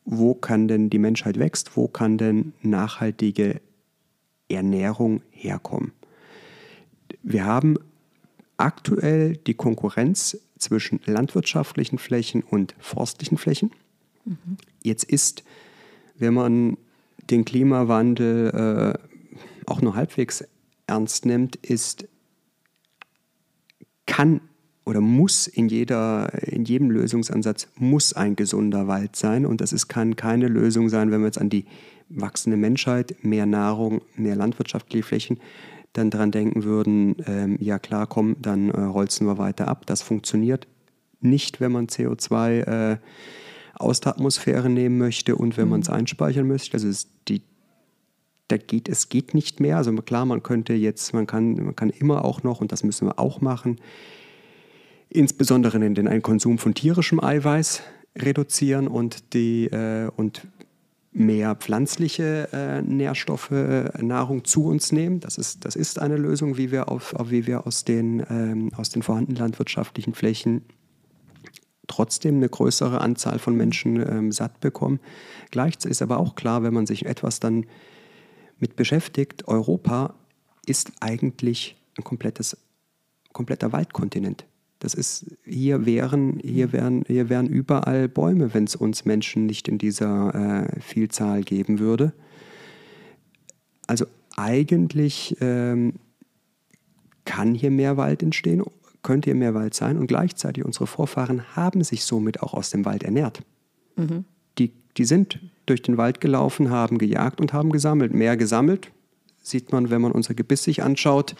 [0.05, 3.61] wo kann denn die Menschheit wächst, wo kann denn nachhaltige
[4.49, 5.91] Ernährung herkommen.
[7.23, 7.77] Wir haben
[8.57, 13.71] aktuell die Konkurrenz zwischen landwirtschaftlichen Flächen und forstlichen Flächen.
[14.83, 15.43] Jetzt ist,
[16.17, 16.77] wenn man
[17.29, 20.43] den Klimawandel äh, auch nur halbwegs
[20.87, 22.07] ernst nimmt, ist
[24.05, 24.41] kann
[24.85, 29.45] oder muss in, jeder, in jedem Lösungsansatz muss ein gesunder Wald sein.
[29.45, 31.65] Und das ist, kann keine Lösung sein, wenn wir jetzt an die
[32.09, 35.39] wachsende Menschheit, mehr Nahrung, mehr landwirtschaftliche Flächen,
[35.93, 39.85] dann dran denken würden, ähm, ja klar, komm, dann äh, holzen wir weiter ab.
[39.85, 40.67] Das funktioniert
[41.19, 42.97] nicht, wenn man CO2 äh,
[43.75, 46.75] aus der Atmosphäre nehmen möchte und wenn man es einspeichern möchte.
[46.75, 47.41] Also es, die,
[48.47, 49.77] da geht, es geht nicht mehr.
[49.77, 53.07] Also klar, man könnte jetzt, man kann, man kann immer auch noch, und das müssen
[53.07, 53.79] wir auch machen,
[55.09, 57.81] insbesondere den, den Konsum von tierischem Eiweiß
[58.17, 60.47] reduzieren und, die, äh, und
[61.11, 65.19] mehr pflanzliche äh, Nährstoffe, äh, Nahrung zu uns nehmen.
[65.19, 68.71] Das ist, das ist eine Lösung, wie wir, auf, auf, wie wir aus, den, ähm,
[68.75, 70.63] aus den vorhandenen landwirtschaftlichen Flächen
[71.87, 74.99] trotzdem eine größere Anzahl von Menschen ähm, satt bekommen.
[75.51, 77.65] Gleichzeitig ist aber auch klar, wenn man sich etwas dann
[78.59, 80.13] mit beschäftigt, Europa
[80.65, 82.57] ist eigentlich ein komplettes,
[83.33, 84.45] kompletter Waldkontinent.
[84.81, 89.67] Das ist, hier wären, hier wären, hier wären überall Bäume, wenn es uns Menschen nicht
[89.67, 90.33] in dieser
[90.73, 92.13] äh, Vielzahl geben würde.
[93.85, 95.93] Also eigentlich ähm,
[97.25, 98.63] kann hier mehr Wald entstehen,
[99.03, 102.83] könnte hier mehr Wald sein und gleichzeitig unsere Vorfahren haben sich somit auch aus dem
[102.83, 103.43] Wald ernährt.
[103.97, 104.25] Mhm.
[104.57, 108.15] Die, die sind durch den Wald gelaufen, haben gejagt und haben gesammelt.
[108.15, 108.91] Mehr gesammelt,
[109.43, 111.35] sieht man, wenn man unser Gebiss sich anschaut,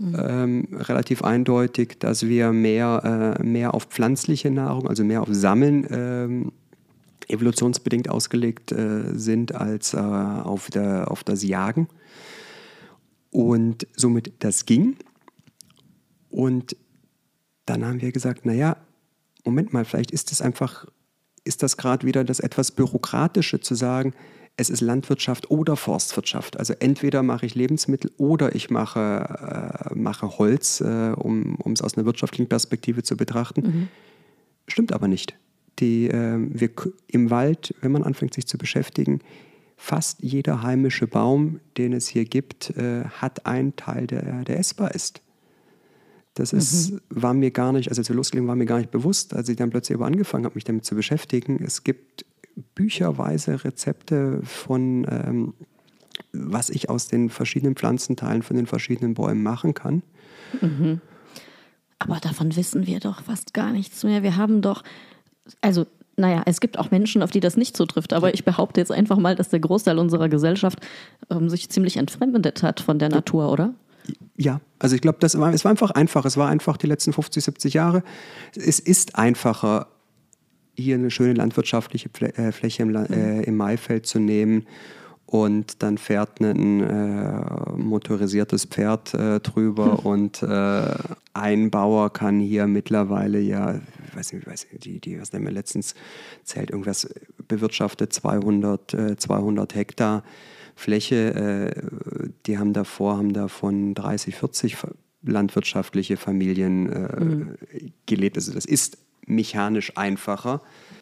[0.00, 0.16] mhm.
[0.18, 5.86] ähm, relativ eindeutig, dass wir mehr, äh, mehr auf pflanzliche Nahrung, also mehr auf Sammeln
[5.90, 6.52] ähm,
[7.28, 11.88] evolutionsbedingt ausgelegt äh, sind als äh, auf, der, auf das Jagen.
[13.30, 14.96] Und somit das ging.
[16.30, 16.76] Und
[17.66, 18.76] dann haben wir gesagt, naja,
[19.44, 20.86] Moment mal, vielleicht ist es einfach,
[21.44, 24.14] ist das gerade wieder das etwas Bürokratische zu sagen,
[24.60, 26.58] es ist Landwirtschaft oder Forstwirtschaft.
[26.58, 31.96] Also entweder mache ich Lebensmittel oder ich mache, äh, mache Holz, äh, um es aus
[31.96, 33.62] einer wirtschaftlichen Perspektive zu betrachten.
[33.62, 33.88] Mhm.
[34.68, 35.34] Stimmt aber nicht.
[35.78, 36.70] Die, äh, wir,
[37.08, 39.20] Im Wald, wenn man anfängt sich zu beschäftigen,
[39.76, 44.94] fast jeder heimische Baum, den es hier gibt, äh, hat einen Teil, der, der essbar
[44.94, 45.22] ist.
[46.34, 47.00] Das ist, mhm.
[47.08, 49.56] war mir gar nicht, also als wir losgelegen, war mir gar nicht bewusst, als ich
[49.56, 51.62] dann plötzlich aber angefangen habe, mich damit zu beschäftigen.
[51.64, 52.24] Es gibt
[52.74, 55.54] bücherweise Rezepte von, ähm,
[56.32, 60.02] was ich aus den verschiedenen Pflanzenteilen von den verschiedenen Bäumen machen kann.
[60.60, 61.00] Mhm.
[61.98, 64.22] Aber davon wissen wir doch fast gar nichts mehr.
[64.22, 64.82] Wir haben doch,
[65.60, 65.86] also
[66.16, 69.16] naja, es gibt auch Menschen, auf die das nicht zutrifft, aber ich behaupte jetzt einfach
[69.16, 70.80] mal, dass der Großteil unserer Gesellschaft
[71.30, 73.74] ähm, sich ziemlich entfremdet hat von der Natur, oder?
[74.36, 76.24] Ja, also ich glaube, das war, es war einfach einfach.
[76.24, 78.02] Es war einfach die letzten 50, 70 Jahre.
[78.54, 79.88] Es ist einfacher,
[80.80, 84.66] hier eine schöne landwirtschaftliche äh, Fläche im, äh, im Maifeld zu nehmen
[85.26, 90.06] und dann fährt ein äh, motorisiertes Pferd äh, drüber hm.
[90.06, 90.94] und äh,
[91.34, 95.40] ein Bauer kann hier mittlerweile ja, ich weiß nicht, weiß nicht die, die, was der
[95.40, 95.94] mir letztens
[96.42, 97.08] zählt, irgendwas
[97.46, 100.24] bewirtschaftet 200, 200 Hektar
[100.80, 104.76] Fläche, äh, die haben davor, haben davon 30, 40
[105.22, 107.56] landwirtschaftliche Familien äh, mhm.
[108.06, 108.36] gelebt.
[108.36, 110.60] Also das ist mechanisch einfacher.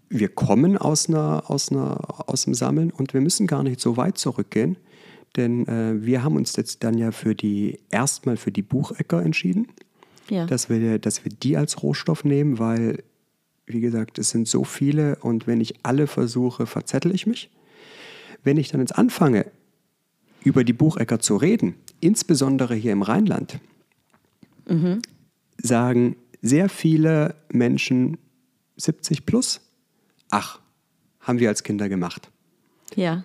[0.08, 3.96] Wir kommen aus, einer, aus, einer, aus dem Sammeln und wir müssen gar nicht so
[3.96, 4.76] weit zurückgehen,
[5.36, 9.68] denn äh, wir haben uns jetzt dann ja für die erstmal für die Buchecker entschieden,
[10.30, 10.46] ja.
[10.46, 13.02] dass, wir, dass wir die als Rohstoff nehmen, weil,
[13.66, 17.50] wie gesagt, es sind so viele und wenn ich alle versuche, verzettel ich mich.
[18.44, 19.46] Wenn ich dann jetzt anfange,
[20.44, 23.58] über die Buchecker zu reden, insbesondere hier im Rheinland,
[24.68, 25.02] mhm.
[25.58, 28.18] sagen sehr viele Menschen
[28.76, 29.60] 70 plus,
[30.30, 30.60] ach,
[31.20, 32.30] haben wir als Kinder gemacht.
[32.94, 33.24] Ja.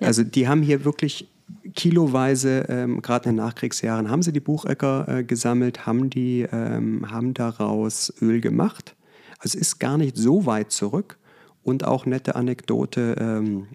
[0.00, 1.28] Also die haben hier wirklich
[1.74, 7.10] kiloweise, ähm, gerade in den Nachkriegsjahren, haben sie die Buchecker äh, gesammelt, haben, die, ähm,
[7.10, 8.94] haben daraus Öl gemacht.
[9.38, 11.18] Also es ist gar nicht so weit zurück.
[11.62, 13.68] Und auch nette Anekdote, ähm,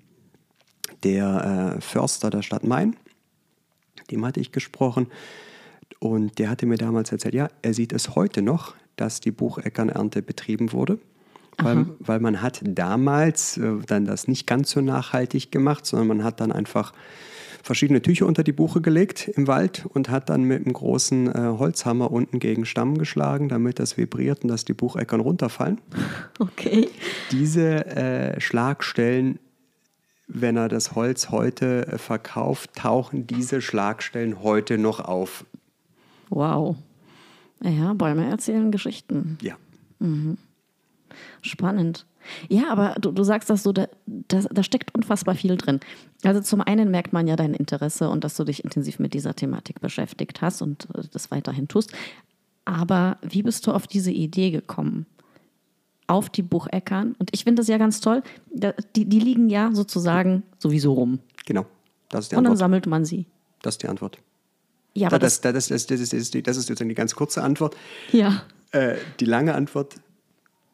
[1.03, 2.95] der äh, Förster der Stadt Main,
[4.11, 5.07] dem hatte ich gesprochen.
[5.99, 10.21] Und der hatte mir damals erzählt, ja, er sieht es heute noch, dass die Bucheckernernte
[10.21, 10.99] betrieben wurde.
[11.61, 16.23] Weil, weil, man hat damals äh, dann das nicht ganz so nachhaltig gemacht, sondern man
[16.23, 16.93] hat dann einfach
[17.61, 21.57] verschiedene Tücher unter die Buche gelegt im Wald und hat dann mit einem großen äh,
[21.57, 25.81] Holzhammer unten gegen Stamm geschlagen, damit das vibriert und dass die Bucheckern runterfallen.
[26.39, 26.87] Okay.
[27.31, 29.39] Diese äh, Schlagstellen
[30.29, 35.43] wenn er das Holz heute äh, verkauft, tauchen diese Schlagstellen heute noch auf.
[36.29, 36.75] Wow.
[37.61, 39.37] Ja, Bäume erzählen Geschichten.
[39.41, 39.55] Ja.
[39.99, 40.37] Mhm.
[41.41, 42.05] Spannend.
[42.47, 45.79] Ja, aber du, du sagst das so, da, da, da, steckt unfassbar viel drin.
[46.23, 49.35] Also zum einen merkt man ja dein Interesse und dass du dich intensiv mit dieser
[49.35, 51.93] Thematik beschäftigt hast und äh, das weiterhin tust.
[52.65, 55.05] Aber wie bist du auf diese Idee gekommen?
[56.09, 57.15] auf die Bucheckern.
[57.19, 58.23] Und ich finde das ja ganz toll.
[58.51, 61.19] Die, die liegen ja sozusagen sowieso rum.
[61.45, 61.65] Genau.
[62.09, 62.37] Das ist die Antwort.
[62.37, 63.27] Und dann sammelt man sie.
[63.61, 64.17] Das ist die Antwort.
[64.99, 67.75] Ja, aber das, das, das, das, ist, das ist sozusagen die ganz kurze Antwort.
[68.11, 68.43] Ja.
[68.71, 69.95] Äh, die lange Antwort,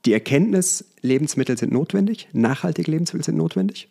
[0.05, 3.89] die Erkenntnis, Lebensmittel sind notwendig, nachhaltige Lebensmittel sind notwendig.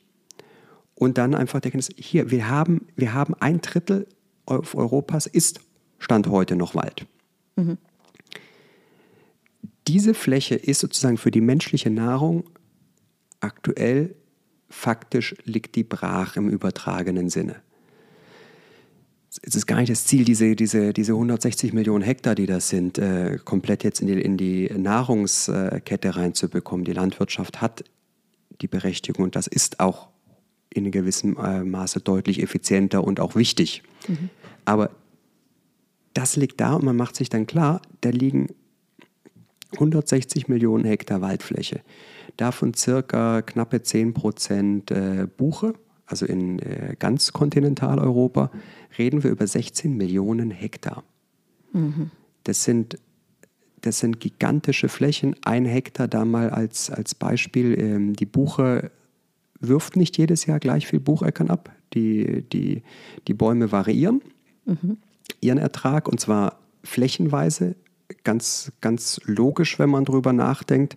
[0.95, 4.07] Und dann einfach die Erkenntnis, hier, wir haben, wir haben ein Drittel
[4.47, 5.61] Europas ist
[5.99, 7.07] Stand heute noch Wald.
[7.57, 7.79] Mhm
[9.89, 12.45] diese Fläche ist sozusagen für die menschliche Nahrung
[13.41, 14.15] aktuell
[14.69, 17.57] faktisch liegt die brach im übertragenen Sinne.
[19.47, 22.99] Es ist gar nicht das Ziel, diese, diese, diese 160 Millionen Hektar, die das sind,
[22.99, 26.85] äh, komplett jetzt in die, in die Nahrungskette reinzubekommen.
[26.85, 27.85] Die Landwirtschaft hat
[28.61, 30.09] die Berechtigung und das ist auch
[30.71, 33.83] in gewissem äh, Maße deutlich effizienter und auch wichtig.
[34.09, 34.31] Mhm.
[34.65, 34.91] Aber
[36.15, 38.49] das liegt da und man macht sich dann klar, da liegen
[39.73, 41.81] 160 Millionen Hektar Waldfläche.
[42.37, 45.75] Davon circa knappe 10 Prozent äh, Buche,
[46.07, 48.51] also in äh, ganz Kontinentaleuropa,
[48.99, 51.05] reden wir über 16 Millionen Hektar.
[51.73, 52.11] Mhm.
[52.45, 52.99] Das, sind,
[53.81, 55.37] das sind gigantische Flächen.
[55.45, 57.79] Ein Hektar da mal als, als Beispiel.
[57.79, 58.91] Ähm, die Buche
[59.61, 61.71] wirft nicht jedes Jahr gleich viel Bucheckern ab.
[61.95, 62.83] Die, die,
[63.29, 64.21] die Bäume variieren
[64.65, 64.99] mhm.
[65.41, 67.77] ihren Ertrag und zwar flächenweise.
[68.23, 70.97] Ganz, ganz logisch, wenn man darüber nachdenkt.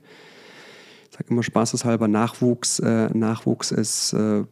[1.09, 4.43] Ich sage immer spaßeshalber, Nachwuchs, äh, Nachwuchs ist äh,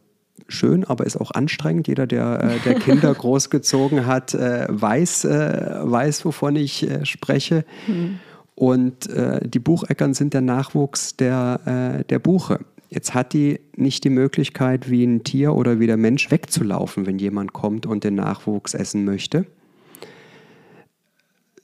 [0.48, 1.88] schön, aber ist auch anstrengend.
[1.88, 7.64] Jeder, der, äh, der Kinder großgezogen hat, äh, weiß, äh, weiß, wovon ich spreche.
[7.86, 8.18] Mhm.
[8.54, 9.10] Und
[9.42, 12.60] die Bucheckern sind der Nachwuchs der, der Buche.
[12.88, 17.18] Jetzt hat die nicht die Möglichkeit, wie ein Tier oder wie der Mensch wegzulaufen, wenn
[17.18, 19.44] jemand kommt und den Nachwuchs essen möchte,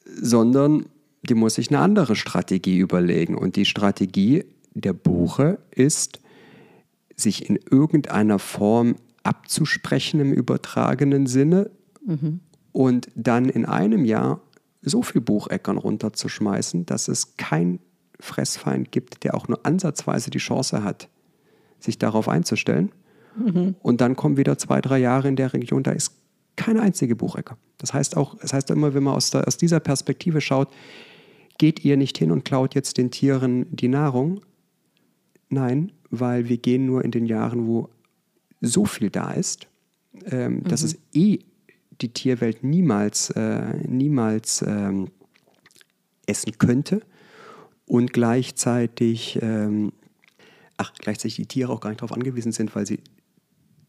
[0.05, 0.85] sondern
[1.23, 3.37] die muss sich eine andere Strategie überlegen.
[3.37, 6.21] Und die Strategie der Buche ist,
[7.23, 11.71] sich in irgendeiner Form abzusprechen im übertragenen Sinne
[12.05, 12.41] mhm.
[12.73, 14.41] und dann in einem Jahr
[14.83, 17.79] so viel Bucheckern runterzuschmeißen, dass es kein
[18.19, 21.09] Fressfeind gibt, der auch nur ansatzweise die Chance hat,
[21.79, 22.91] sich darauf einzustellen.
[23.37, 23.77] Mhm.
[23.81, 26.13] Und dann kommen wieder zwei, drei Jahre in der Region, da ist
[26.57, 27.57] keine einzige Buchecker.
[27.79, 30.69] Das heißt auch, das heißt immer, wenn man aus, der, aus dieser Perspektive schaut,
[31.59, 34.41] geht ihr nicht hin und klaut jetzt den Tieren die Nahrung.
[35.49, 37.89] Nein, weil wir gehen nur in den Jahren, wo
[38.61, 39.67] so viel da ist,
[40.27, 40.65] ähm, mhm.
[40.65, 41.41] dass es eh
[42.01, 45.09] die Tierwelt niemals, äh, niemals ähm,
[46.27, 47.01] essen könnte
[47.87, 49.93] und gleichzeitig, ähm,
[50.77, 53.01] ach, gleichzeitig die Tiere auch gar nicht darauf angewiesen sind, weil sie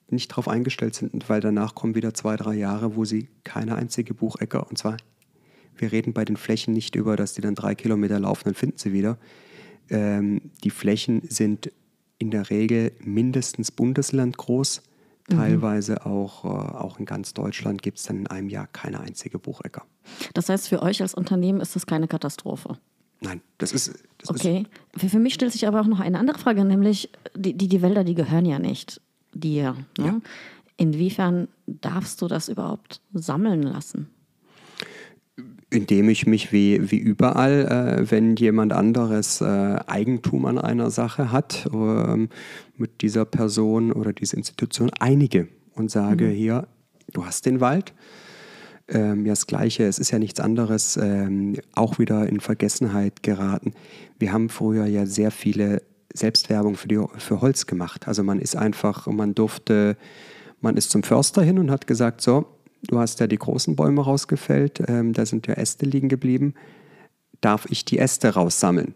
[0.09, 3.75] nicht darauf eingestellt sind und weil danach kommen wieder zwei, drei Jahre, wo sie keine
[3.75, 4.97] einzige Buchecker, und zwar,
[5.75, 8.77] wir reden bei den Flächen nicht über, dass die dann drei Kilometer laufen, dann finden
[8.77, 9.17] sie wieder.
[9.89, 11.71] Ähm, die Flächen sind
[12.17, 14.81] in der Regel mindestens Bundesland groß.
[15.29, 15.35] Mhm.
[15.35, 19.39] Teilweise auch, äh, auch in ganz Deutschland gibt es dann in einem Jahr keine einzige
[19.39, 19.85] Buchecker.
[20.33, 22.77] Das heißt, für euch als Unternehmen ist das keine Katastrophe?
[23.21, 24.03] Nein, das ist.
[24.17, 24.65] Das okay.
[25.01, 27.81] Ist für mich stellt sich aber auch noch eine andere Frage, nämlich die, die, die
[27.81, 29.01] Wälder, die gehören ja nicht
[29.33, 29.75] dir.
[29.97, 30.05] Ne?
[30.05, 30.21] Ja.
[30.75, 34.09] Inwiefern darfst du das überhaupt sammeln lassen?
[35.73, 37.65] Indem ich mich wie, wie überall,
[37.99, 39.45] äh, wenn jemand anderes äh,
[39.87, 42.27] Eigentum an einer Sache hat, äh,
[42.77, 46.33] mit dieser Person oder dieser Institution einige und sage, mhm.
[46.33, 46.67] hier,
[47.11, 47.93] du hast den Wald.
[48.87, 53.73] Ähm, ja, das Gleiche, es ist ja nichts anderes, ähm, auch wieder in Vergessenheit geraten.
[54.19, 55.81] Wir haben früher ja sehr viele
[56.13, 58.07] Selbstwerbung für, die, für Holz gemacht.
[58.07, 59.97] Also man ist einfach, man durfte,
[60.61, 62.45] man ist zum Förster hin und hat gesagt, so,
[62.87, 66.53] du hast ja die großen Bäume rausgefällt, ähm, da sind ja Äste liegen geblieben,
[67.41, 68.95] darf ich die Äste raussammeln?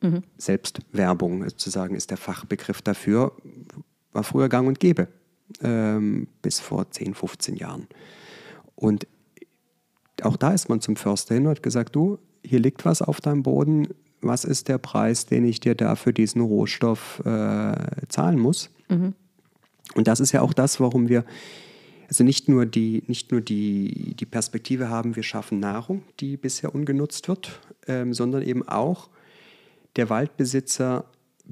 [0.00, 0.22] Mhm.
[0.36, 3.32] Selbstwerbung sozusagen ist der Fachbegriff dafür,
[4.12, 5.08] war früher gang und gäbe,
[5.62, 7.88] ähm, bis vor 10, 15 Jahren.
[8.74, 9.06] Und
[10.22, 13.20] auch da ist man zum Förster hin und hat gesagt, du, hier liegt was auf
[13.20, 13.88] deinem Boden,
[14.20, 17.72] was ist der Preis, den ich dir da für diesen Rohstoff äh,
[18.08, 18.70] zahlen muss?
[18.88, 19.14] Mhm.
[19.94, 21.24] Und das ist ja auch das, warum wir
[22.08, 26.74] also nicht nur, die, nicht nur die, die Perspektive haben, wir schaffen Nahrung, die bisher
[26.74, 29.10] ungenutzt wird, ähm, sondern eben auch
[29.96, 31.04] der Waldbesitzer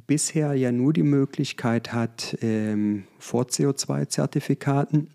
[0.07, 5.11] bisher ja nur die Möglichkeit hat, ähm, vor CO2-Zertifikaten,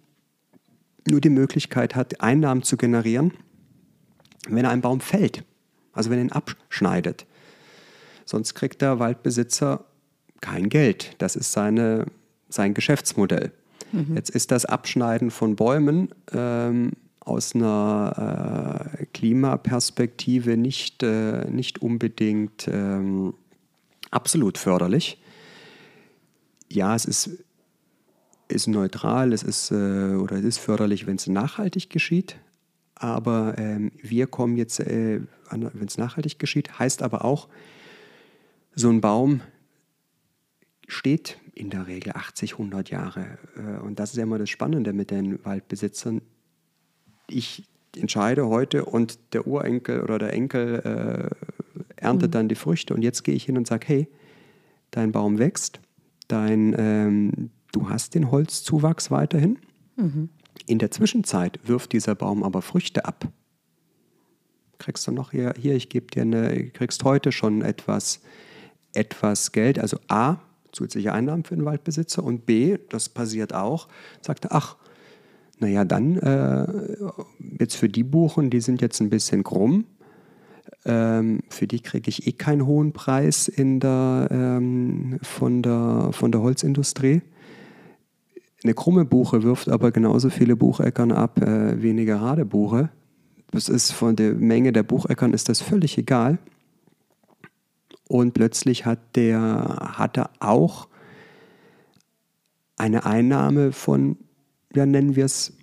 [1.07, 3.33] nur die Möglichkeit hat, Einnahmen zu generieren,
[4.47, 5.43] wenn ein Baum fällt,
[5.91, 7.25] also wenn er ihn abschneidet.
[8.25, 9.85] Sonst kriegt der Waldbesitzer
[10.39, 11.15] kein Geld.
[11.17, 12.05] Das ist seine,
[12.49, 13.51] sein Geschäftsmodell.
[13.91, 14.15] Mhm.
[14.15, 22.67] Jetzt ist das Abschneiden von Bäumen ähm, aus einer äh, Klimaperspektive nicht, äh, nicht unbedingt
[22.67, 23.33] ähm,
[24.09, 25.21] absolut förderlich.
[26.69, 27.29] Ja, es ist,
[28.47, 32.37] ist neutral, es ist, äh, oder es ist förderlich, wenn es nachhaltig geschieht.
[32.95, 37.49] Aber ähm, wir kommen jetzt, äh, wenn es nachhaltig geschieht, heißt aber auch,
[38.73, 39.41] so ein Baum
[40.87, 43.37] steht in der Regel 80, 100 Jahre.
[43.55, 46.21] Äh, und das ist ja immer das Spannende mit den Waldbesitzern.
[47.27, 52.31] Ich entscheide heute und der Urenkel oder der Enkel äh, erntet mhm.
[52.31, 52.93] dann die Früchte.
[52.93, 54.07] Und jetzt gehe ich hin und sage, hey,
[54.91, 55.79] dein Baum wächst,
[56.27, 59.59] dein, ähm, du hast den Holzzuwachs weiterhin.
[59.97, 60.29] Mhm.
[60.67, 63.27] In der Zwischenzeit wirft dieser Baum aber Früchte ab.
[64.77, 68.21] Kriegst du noch hier, hier ich gebe dir eine, kriegst heute schon etwas,
[68.93, 69.79] etwas Geld.
[69.79, 70.37] Also A,
[70.71, 73.87] zusätzliche Einnahmen für den Waldbesitzer und B, das passiert auch,
[74.21, 74.77] sagt er, ach,
[75.59, 76.67] naja, dann äh,
[77.59, 79.85] jetzt für die Buchen, die sind jetzt ein bisschen krumm.
[80.85, 86.31] Ähm, für die kriege ich eh keinen hohen Preis in der, ähm, von, der, von
[86.31, 87.21] der Holzindustrie.
[88.63, 92.89] Eine krumme Buche wirft aber genauso viele Bucheckern ab äh, eine gerade Buche.
[93.51, 96.39] Das ist von der Menge der Bucheckern ist das völlig egal.
[98.11, 99.39] Und plötzlich hat der
[99.97, 100.89] hatte auch
[102.75, 104.17] eine Einnahme von,
[104.75, 105.53] ja nennen wir es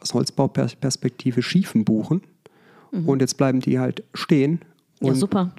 [0.00, 2.22] aus Holzbauperspektive schiefen Buchen.
[2.90, 3.08] Mhm.
[3.08, 4.58] Und jetzt bleiben die halt stehen.
[5.00, 5.54] ja, super.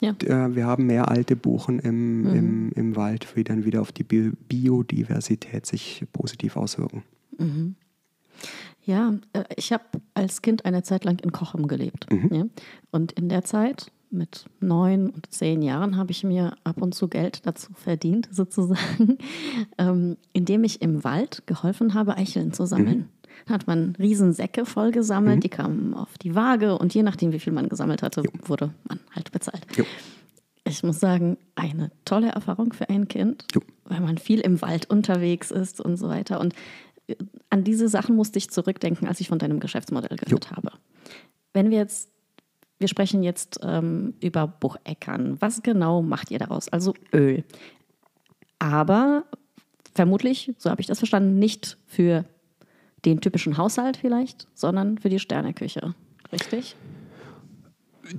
[0.00, 0.10] Ja.
[0.22, 2.34] Äh, wir haben mehr alte Buchen im, mhm.
[2.34, 7.04] im, im Wald, die dann wieder auf die Biodiversität sich positiv auswirken.
[7.38, 7.74] Mhm.
[8.84, 12.06] Ja, äh, ich habe als Kind eine Zeit lang in Kochem gelebt.
[12.12, 12.34] Mhm.
[12.34, 12.44] Ja?
[12.90, 17.08] Und in der Zeit, mit neun und zehn Jahren, habe ich mir ab und zu
[17.08, 19.18] Geld dazu verdient, sozusagen,
[19.78, 22.98] ähm, indem ich im Wald geholfen habe, Eicheln zu sammeln.
[22.98, 23.08] Mhm
[23.48, 25.40] hat man Riesensäcke voll gesammelt, mhm.
[25.40, 28.30] die kamen auf die Waage und je nachdem, wie viel man gesammelt hatte, jo.
[28.44, 29.64] wurde man halt bezahlt.
[29.76, 29.84] Jo.
[30.64, 33.60] Ich muss sagen, eine tolle Erfahrung für ein Kind, jo.
[33.84, 36.40] weil man viel im Wald unterwegs ist und so weiter.
[36.40, 36.54] Und
[37.06, 37.16] äh,
[37.48, 40.72] an diese Sachen musste ich zurückdenken, als ich von deinem Geschäftsmodell gehört habe.
[41.54, 42.10] Wenn wir jetzt,
[42.78, 45.36] wir sprechen jetzt ähm, über Bucheckern.
[45.40, 46.68] Was genau macht ihr daraus?
[46.68, 47.44] Also Öl.
[48.58, 49.24] Aber
[49.94, 52.24] vermutlich, so habe ich das verstanden, nicht für
[53.04, 55.94] den typischen Haushalt vielleicht, sondern für die Sterneküche.
[56.32, 56.76] Richtig?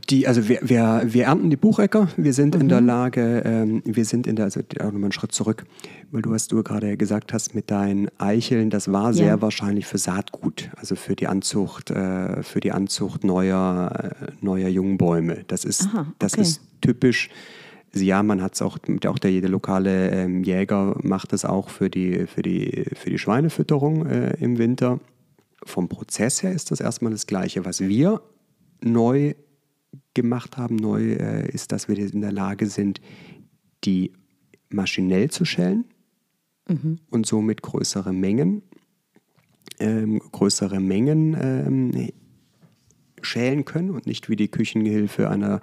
[0.09, 2.61] Die, also wir, wir, wir ernten die Buchecker, wir sind mhm.
[2.61, 2.87] in der mhm.
[2.87, 5.65] Lage, ähm, wir sind in der, also auch nochmal einen Schritt zurück,
[6.11, 9.41] weil du hast du gerade gesagt hast mit deinen Eicheln, das war sehr ja.
[9.41, 15.43] wahrscheinlich für Saatgut, also für die Anzucht, äh, für die Anzucht neuer, äh, neuer Jungbäume.
[15.47, 16.11] Das ist, Aha, okay.
[16.19, 17.29] das ist typisch
[17.95, 18.77] ja, man hat es auch,
[19.07, 23.17] auch der jede lokale ähm, Jäger macht es auch für die, für die, für die
[23.17, 24.99] Schweinefütterung äh, im Winter.
[25.63, 27.65] Vom Prozess her ist das erstmal das Gleiche.
[27.65, 28.21] Was wir
[28.81, 29.33] neu
[30.21, 33.01] gemacht haben, neu äh, ist, dass wir in der Lage sind,
[33.83, 34.13] die
[34.69, 35.85] maschinell zu schälen
[36.67, 36.99] mhm.
[37.09, 38.61] und somit größere Mengen,
[39.79, 42.09] ähm, größere Mengen ähm,
[43.21, 45.61] schälen können und nicht wie die Küchengehilfe einer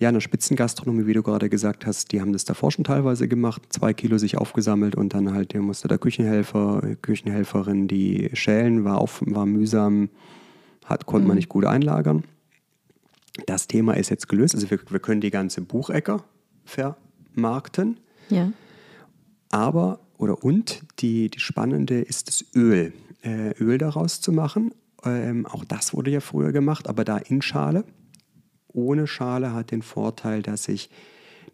[0.00, 3.28] ja, in der Spitzengastronomie, wie du gerade gesagt hast, die haben das davor schon teilweise
[3.28, 8.84] gemacht, zwei Kilo sich aufgesammelt und dann halt, der musste der Küchenhelfer, Küchenhelferin die schälen,
[8.84, 10.08] war, auf, war mühsam,
[10.84, 11.28] hat, konnte mhm.
[11.28, 12.24] man nicht gut einlagern.
[13.46, 16.24] Das Thema ist jetzt gelöst, also wir, wir können die ganze Buchecker
[16.64, 17.98] vermarkten.
[18.30, 18.52] Ja.
[19.50, 22.92] Aber, oder und, die, die spannende ist das Öl.
[23.22, 24.72] Äh, Öl daraus zu machen.
[25.04, 27.84] Ähm, auch das wurde ja früher gemacht, aber da in Schale
[28.74, 30.90] ohne Schale hat den Vorteil, dass ich,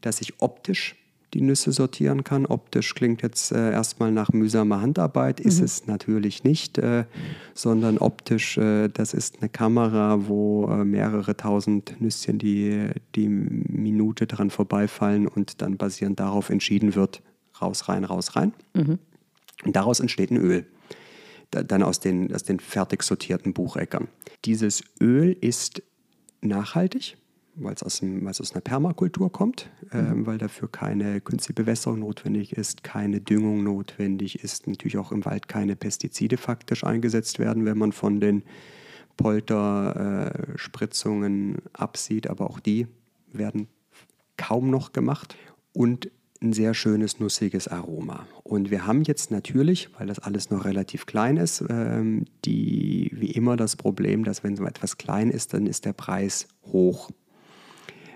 [0.01, 0.97] dass ich optisch
[1.35, 2.47] die Nüsse sortieren kann.
[2.47, 5.64] Optisch klingt jetzt äh, erstmal nach mühsamer Handarbeit, ist mhm.
[5.64, 7.05] es natürlich nicht, äh,
[7.55, 14.26] sondern optisch, äh, das ist eine Kamera, wo äh, mehrere tausend Nüsschen die, die Minute
[14.26, 17.22] dran vorbeifallen und dann basierend darauf entschieden wird,
[17.61, 18.53] raus, rein, raus, rein.
[18.74, 18.99] Mhm.
[19.64, 20.66] Und daraus entsteht ein Öl.
[21.51, 24.09] dann aus den, aus den fertig sortierten Bucheckern.
[24.45, 25.83] Dieses Öl ist
[26.41, 27.16] nachhaltig,
[27.55, 28.03] weil es aus,
[28.40, 30.26] aus einer Permakultur kommt, mhm.
[30.26, 35.46] weil dafür keine künstliche Bewässerung notwendig ist, keine Düngung notwendig ist, natürlich auch im Wald
[35.48, 38.42] keine Pestizide faktisch eingesetzt werden, wenn man von den
[39.16, 42.86] Polterspritzungen äh, absieht, aber auch die
[43.32, 43.66] werden
[44.36, 45.36] kaum noch gemacht.
[45.72, 46.11] Und
[46.42, 48.26] ein sehr schönes, nussiges Aroma.
[48.42, 53.32] Und wir haben jetzt natürlich, weil das alles noch relativ klein ist, ähm, die, wie
[53.32, 57.11] immer das Problem, dass wenn so etwas klein ist, dann ist der Preis hoch.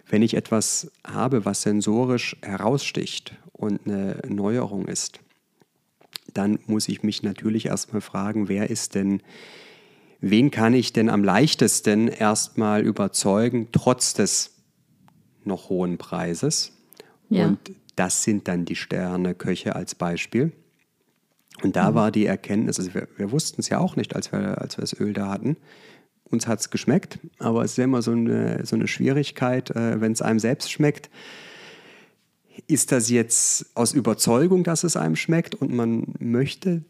[0.06, 5.20] Wenn ich etwas habe, was sensorisch heraussticht und eine Neuerung ist,
[6.32, 9.22] dann muss ich mich natürlich erstmal fragen, wer ist denn,
[10.20, 14.54] wen kann ich denn am leichtesten erstmal überzeugen, trotz des
[15.44, 16.72] noch hohen Preises?
[17.28, 17.46] Ja.
[17.46, 17.58] Und
[17.96, 20.52] das sind dann die Sterneköche als Beispiel.
[21.62, 21.94] Und da mhm.
[21.94, 24.82] war die Erkenntnis, also wir, wir wussten es ja auch nicht, als wir, als wir
[24.82, 25.56] das Öl da hatten.
[26.30, 30.12] Uns hat es geschmeckt, aber es ist immer so eine, so eine Schwierigkeit, äh, wenn
[30.12, 31.10] es einem selbst schmeckt.
[32.66, 36.82] Ist das jetzt aus Überzeugung, dass es einem schmeckt und man möchte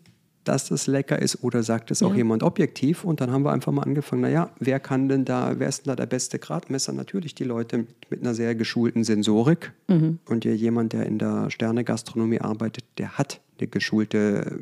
[0.44, 2.18] dass das lecker ist oder sagt es auch ja.
[2.18, 3.04] jemand objektiv?
[3.04, 5.90] Und dann haben wir einfach mal angefangen, naja, wer kann denn da, wer ist denn
[5.90, 6.92] da der beste Gradmesser?
[6.92, 9.72] Natürlich die Leute mit, mit einer sehr geschulten Sensorik.
[9.88, 10.18] Mhm.
[10.26, 14.60] Und ja, jemand, der in der Sternegastronomie arbeitet, der hat eine geschulte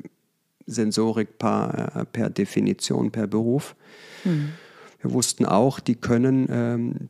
[0.67, 3.75] Sensorik per, äh, per Definition, per Beruf.
[4.25, 4.53] Mhm.
[5.01, 7.09] Wir wussten auch, die können, ähm,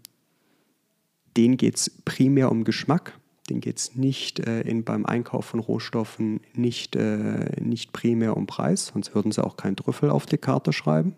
[1.36, 3.18] denen geht es primär um Geschmack.
[3.50, 8.46] Denen geht es nicht äh, in, beim Einkauf von Rohstoffen nicht, äh, nicht primär um
[8.46, 11.14] Preis, sonst würden sie auch keinen Trüffel auf die Karte schreiben.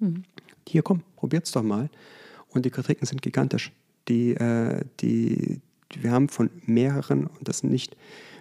[0.00, 0.24] Mhm.
[0.66, 1.90] Hier, komm, probiert's doch mal.
[2.48, 3.72] Und die Kritiken sind gigantisch.
[4.08, 5.60] Die, äh, die,
[5.94, 7.96] wir haben von mehreren, und das nicht,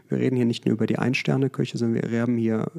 [0.07, 2.71] wir reden hier nicht nur über die Ein-Sterne-Köche, sondern wir haben hier,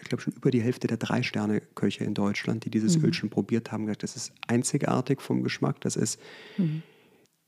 [0.00, 3.06] ich glaube, schon über die Hälfte der Drei-Sterne-Köche in Deutschland, die dieses mhm.
[3.06, 6.20] Öl schon probiert haben, gesagt, das ist einzigartig vom Geschmack, das ist
[6.56, 6.82] mhm.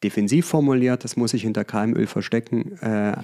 [0.02, 2.78] defensiv formuliert, das muss sich hinter Keimöl verstecken.
[2.78, 3.16] Äh,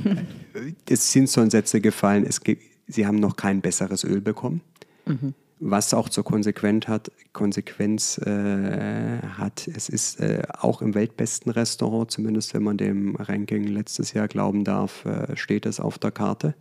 [0.88, 4.60] es sind so Sätze gefallen, es gibt, sie haben noch kein besseres Öl bekommen.
[5.06, 11.50] Mhm was auch zur Konsequenz hat, Konsequenz äh, hat, es ist äh, auch im weltbesten
[11.50, 16.10] Restaurant, zumindest wenn man dem Ranking letztes Jahr glauben darf, äh, steht es auf der
[16.10, 16.54] Karte.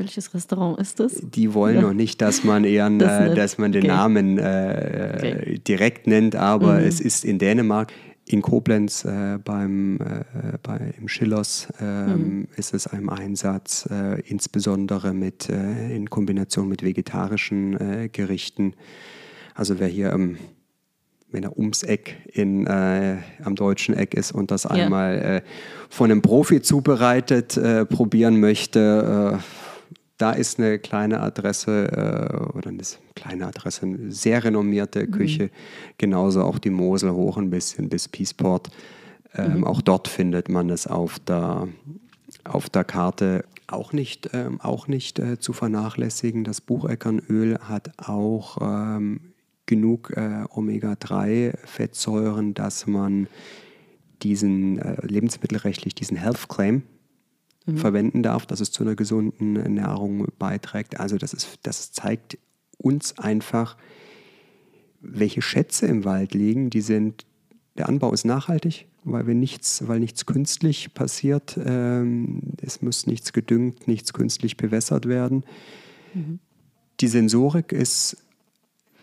[0.00, 1.20] Welches Restaurant ist das?
[1.20, 1.82] Die wollen ja.
[1.82, 3.92] noch nicht, dass man eher, das dass man den okay.
[3.92, 5.60] Namen äh, okay.
[5.68, 6.86] direkt nennt, aber mhm.
[6.86, 7.92] es ist in Dänemark
[8.26, 12.48] in Koblenz äh, beim, äh, bei, im Schillers äh, mhm.
[12.56, 18.72] ist es ein Einsatz, äh, insbesondere mit, äh, in Kombination mit vegetarischen äh, Gerichten.
[19.54, 20.38] Also wer hier, ähm,
[21.30, 24.70] wenn er ums Eck in, am deutschen Eck ist und das ja.
[24.70, 25.44] einmal
[25.88, 27.56] von einem Profi zubereitet
[27.88, 29.38] probieren möchte,
[30.20, 32.82] da ist eine kleine Adresse äh, oder eine
[33.14, 35.12] kleine Adresse, eine sehr renommierte mhm.
[35.12, 35.44] Küche.
[35.44, 35.50] Mhm.
[35.96, 38.68] Genauso auch die Mosel hoch ein bisschen bis Peaceport.
[39.34, 39.64] Ähm, mhm.
[39.64, 41.68] Auch dort findet man es auf der,
[42.44, 43.46] auf der Karte.
[43.66, 46.44] Auch nicht, ähm, auch nicht äh, zu vernachlässigen.
[46.44, 49.32] Das Bucheckernöl hat auch ähm,
[49.64, 53.26] genug äh, Omega-3-Fettsäuren, dass man
[54.22, 56.82] diesen äh, lebensmittelrechtlich diesen Health Claim
[57.72, 57.78] mhm.
[57.78, 60.98] verwenden darf, dass es zu einer gesunden Ernährung beiträgt.
[61.00, 62.38] Also das, ist, das zeigt
[62.78, 63.76] uns einfach,
[65.00, 66.70] welche Schätze im Wald liegen.
[66.70, 67.26] Die sind,
[67.76, 71.58] der Anbau ist nachhaltig, weil wir nichts, weil nichts künstlich passiert.
[71.62, 75.44] Ähm, es muss nichts gedüngt, nichts künstlich bewässert werden.
[76.14, 76.38] Mhm.
[77.00, 78.16] Die Sensorik ist,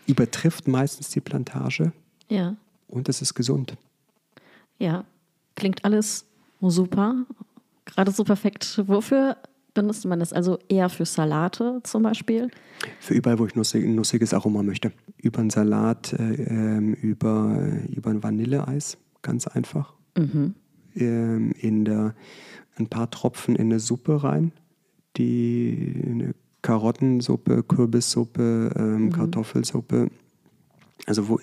[0.06, 1.92] übertrifft meistens die Plantage.
[2.28, 2.56] Ja.
[2.86, 3.76] Und es ist gesund.
[4.78, 5.04] Ja,
[5.56, 6.24] klingt alles
[6.60, 7.26] super
[7.88, 8.82] gerade so perfekt.
[8.86, 9.36] Wofür
[9.74, 10.32] benutzt man das?
[10.32, 12.50] Also eher für Salate zum Beispiel?
[13.00, 14.92] Für überall, wo ich nussig, ein nussiges Aroma möchte.
[15.16, 17.58] Über einen Salat, äh, ähm, über,
[17.88, 19.94] über ein Vanilleeis, ganz einfach.
[20.16, 20.54] Mhm.
[20.94, 22.14] Ähm, in der,
[22.76, 24.52] ein paar Tropfen in eine Suppe rein,
[25.16, 29.12] die eine Karottensuppe, Kürbissuppe, ähm, mhm.
[29.12, 30.10] Kartoffelsuppe
[31.06, 31.40] also wo,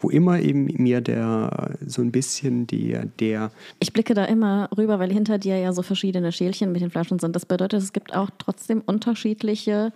[0.00, 3.50] wo immer eben mir der so ein bisschen der, der.
[3.78, 7.18] Ich blicke da immer rüber, weil hinter dir ja so verschiedene Schälchen mit den Flaschen
[7.18, 7.34] sind.
[7.34, 9.92] Das bedeutet, es gibt auch trotzdem unterschiedliche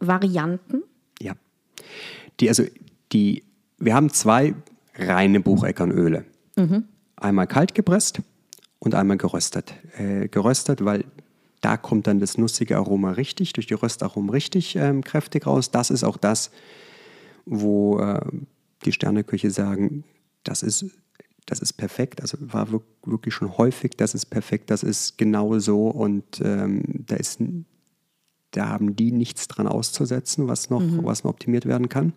[0.00, 0.82] Varianten.
[1.20, 1.34] Ja.
[2.40, 2.64] Die, also
[3.12, 3.44] die,
[3.78, 4.54] wir haben zwei
[4.94, 6.24] reine Bucheckernöle.
[6.56, 6.84] Mhm.
[7.16, 8.20] Einmal kalt gepresst
[8.78, 9.74] und einmal geröstet.
[9.96, 11.04] Äh, geröstet, weil
[11.60, 15.70] da kommt dann das nussige Aroma richtig, durch die Röstaromen richtig ähm, kräftig raus.
[15.70, 16.50] Das ist auch das,
[17.44, 18.20] wo äh,
[18.84, 20.04] die Sterneküche sagen,
[20.44, 20.86] das ist,
[21.46, 22.20] das ist perfekt.
[22.20, 22.68] Also war
[23.04, 27.40] wirklich schon häufig, das ist perfekt, das ist genau so und ähm, da ist
[28.52, 31.04] da haben die nichts dran auszusetzen, was noch, mhm.
[31.04, 32.12] was noch optimiert werden kann.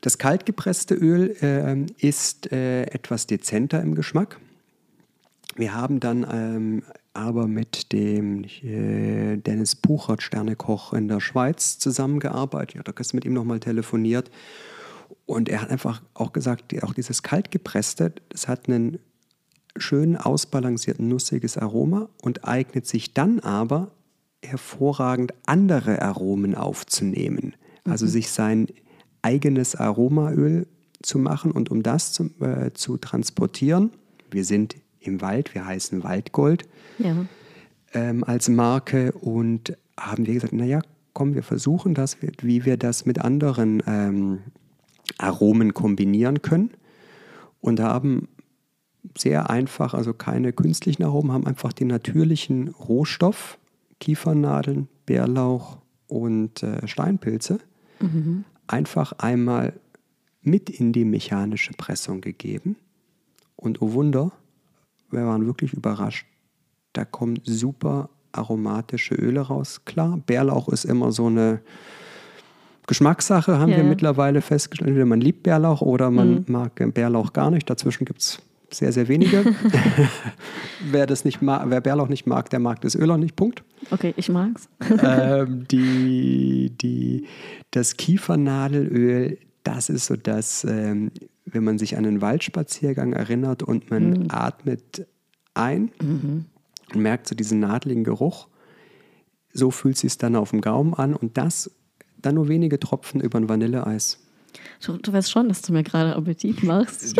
[0.00, 4.40] Das kaltgepresste Öl äh, ist äh, etwas dezenter im Geschmack.
[5.56, 6.82] Wir haben dann ähm,
[7.18, 12.76] aber mit dem äh, Dennis Buchert, Sternekoch in der Schweiz, zusammengearbeitet.
[12.76, 14.30] Ich habe mit ihm nochmal telefoniert.
[15.26, 18.98] Und er hat einfach auch gesagt, auch dieses kaltgepresste, das hat einen
[19.76, 23.90] schön ausbalancierten, nussiges Aroma und eignet sich dann aber
[24.44, 27.56] hervorragend andere Aromen aufzunehmen.
[27.84, 28.10] Also mhm.
[28.10, 28.68] sich sein
[29.22, 30.68] eigenes Aromaöl
[31.02, 33.90] zu machen und um das zu, äh, zu transportieren.
[34.30, 36.68] Wir sind im Wald, wir heißen Waldgold
[36.98, 37.26] ja.
[37.92, 40.80] ähm, als Marke und haben wir gesagt, naja,
[41.12, 44.38] komm, wir versuchen das, wie wir das mit anderen ähm,
[45.18, 46.70] Aromen kombinieren können
[47.60, 48.28] und haben
[49.16, 53.58] sehr einfach, also keine künstlichen Aromen, haben einfach den natürlichen Rohstoff,
[54.00, 57.58] Kiefernadeln, Bärlauch und äh, Steinpilze,
[58.00, 58.44] mhm.
[58.66, 59.72] einfach einmal
[60.42, 62.76] mit in die mechanische Pressung gegeben.
[63.56, 64.32] Und oh Wunder,
[65.10, 66.26] wir waren wirklich überrascht.
[66.92, 69.82] Da kommen super aromatische Öle raus.
[69.84, 71.60] Klar, Bärlauch ist immer so eine
[72.86, 73.90] Geschmackssache, haben ja, wir ja.
[73.90, 74.88] mittlerweile festgestellt.
[74.88, 76.44] Entweder man liebt Bärlauch oder man mhm.
[76.46, 77.68] mag Bärlauch gar nicht.
[77.68, 79.44] Dazwischen gibt es sehr, sehr wenige.
[80.90, 83.36] wer, das nicht wer Bärlauch nicht mag, der mag das Öl auch nicht.
[83.36, 83.62] Punkt.
[83.90, 84.68] Okay, ich mag's.
[85.02, 87.26] ähm, die, die,
[87.70, 91.10] das Kiefernadelöl, das ist so das, ähm,
[91.52, 94.26] wenn man sich an einen Waldspaziergang erinnert und man mhm.
[94.28, 95.06] atmet
[95.54, 96.46] ein mhm.
[96.94, 98.48] und merkt so diesen nadeligen Geruch.
[99.52, 101.70] So fühlt es sich dann auf dem Gaumen an und das
[102.20, 104.18] dann nur wenige Tropfen über ein Vanilleeis.
[104.84, 107.16] Du, du, weißt schon, dass du mir gerade Appetit machst.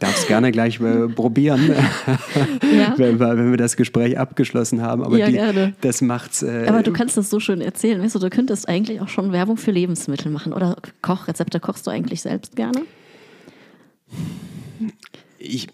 [0.00, 2.94] Darfst gerne gleich äh, probieren, ja.
[2.96, 5.02] wenn, wir, wenn, wir, das Gespräch abgeschlossen haben.
[5.02, 5.74] Aber ja, die, gerne.
[5.80, 6.42] das macht's.
[6.42, 8.00] Äh, Aber du kannst das so schön erzählen.
[8.00, 10.52] Weißt du, du könntest eigentlich auch schon Werbung für Lebensmittel machen.
[10.52, 12.82] Oder Kochrezepte kochst du eigentlich selbst gerne?
[15.38, 15.68] Ich,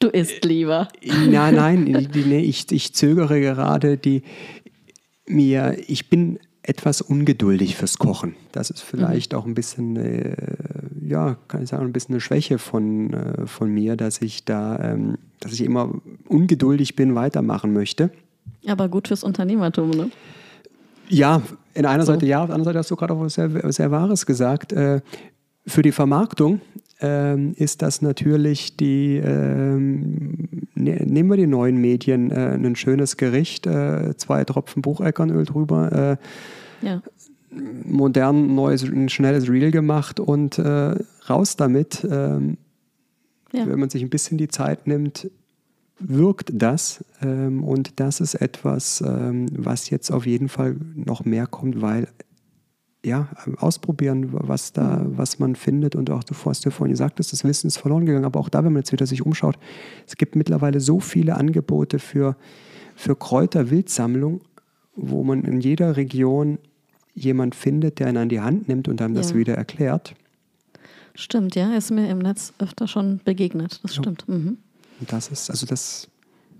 [0.00, 0.88] du isst lieber.
[1.04, 4.22] Nein, nein, nee, ich, ich zögere gerade die
[5.26, 8.36] mir, ich bin etwas ungeduldig fürs Kochen.
[8.52, 9.38] Das ist vielleicht mhm.
[9.38, 10.34] auch ein bisschen, äh,
[11.06, 14.78] ja, kann ich sagen, ein bisschen eine Schwäche von, äh, von mir, dass ich da,
[14.80, 15.92] ähm, dass ich immer
[16.26, 18.10] ungeduldig bin, weitermachen möchte.
[18.66, 20.10] Aber gut fürs Unternehmertum, ne?
[21.08, 21.42] Ja,
[21.74, 22.12] in einer so.
[22.12, 24.72] Seite ja, auf der anderen Seite hast du gerade auch was sehr, sehr Wahres gesagt.
[24.72, 25.02] Äh,
[25.66, 26.60] für die Vermarktung
[27.00, 33.16] ähm, ist das natürlich die, ähm, ne, nehmen wir die neuen Medien, äh, ein schönes
[33.16, 36.18] Gericht, äh, zwei Tropfen Bucheckernöl drüber,
[36.82, 37.02] äh, ja.
[37.84, 40.94] modern, neues, ein schnelles Reel gemacht und äh,
[41.28, 42.06] raus damit.
[42.08, 42.58] Ähm,
[43.52, 43.68] ja.
[43.68, 45.30] Wenn man sich ein bisschen die Zeit nimmt,
[45.98, 47.04] wirkt das.
[47.22, 52.08] Ähm, und das ist etwas, ähm, was jetzt auf jeden Fall noch mehr kommt, weil
[53.04, 53.28] ja,
[53.58, 55.18] ausprobieren, was da, mhm.
[55.18, 55.94] was man findet.
[55.94, 58.24] Und auch du hast ja vorhin gesagt, dass das Wissen ist verloren gegangen.
[58.24, 59.58] Aber auch da, wenn man jetzt wieder sich umschaut,
[60.06, 62.36] es gibt mittlerweile so viele Angebote für,
[62.96, 64.40] für Kräuter-Wildsammlung,
[64.96, 66.58] wo man in jeder Region
[67.14, 69.20] jemand findet, der ihn an die Hand nimmt und einem ja.
[69.20, 70.14] das wieder erklärt.
[71.14, 73.80] Stimmt, ja, ist mir im Netz öfter schon begegnet.
[73.84, 74.28] Das stimmt.
[74.28, 74.58] Mhm.
[74.98, 76.08] Und das ist, also das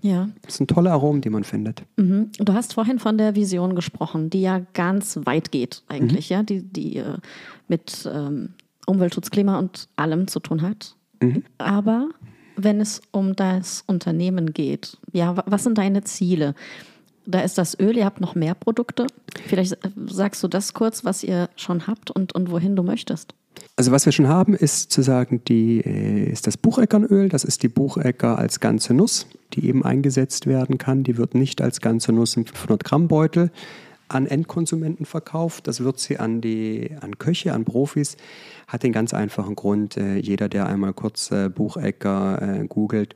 [0.05, 0.29] ja.
[0.43, 1.81] Das sind tolle Aromen, die man findet.
[1.97, 2.29] Mhm.
[2.37, 6.33] Du hast vorhin von der Vision gesprochen, die ja ganz weit geht eigentlich, mhm.
[6.35, 7.17] ja, die, die äh,
[7.67, 8.49] mit ähm,
[8.85, 10.95] Umweltschutz, Klima und allem zu tun hat.
[11.21, 11.43] Mhm.
[11.57, 12.09] Aber
[12.55, 16.53] wenn es um das Unternehmen geht, ja, was sind deine Ziele?
[17.25, 19.07] Da ist das Öl, ihr habt noch mehr Produkte.
[19.47, 23.33] Vielleicht äh, sagst du das kurz, was ihr schon habt und, und wohin du möchtest.
[23.75, 27.29] Also was wir schon haben, ist zu sagen, die, äh, ist das Bucheckernöl.
[27.29, 31.03] Das ist die Buchecker als ganze Nuss, die eben eingesetzt werden kann.
[31.03, 33.51] Die wird nicht als ganze Nuss im 500 Gramm Beutel
[34.07, 35.67] an Endkonsumenten verkauft.
[35.67, 38.17] Das wird sie an die an Köche, an Profis.
[38.67, 39.97] Hat den ganz einfachen Grund.
[39.97, 43.15] Äh, jeder, der einmal kurz äh, Buchecker googelt,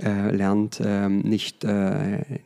[0.00, 1.66] lernt, ähm, nicht,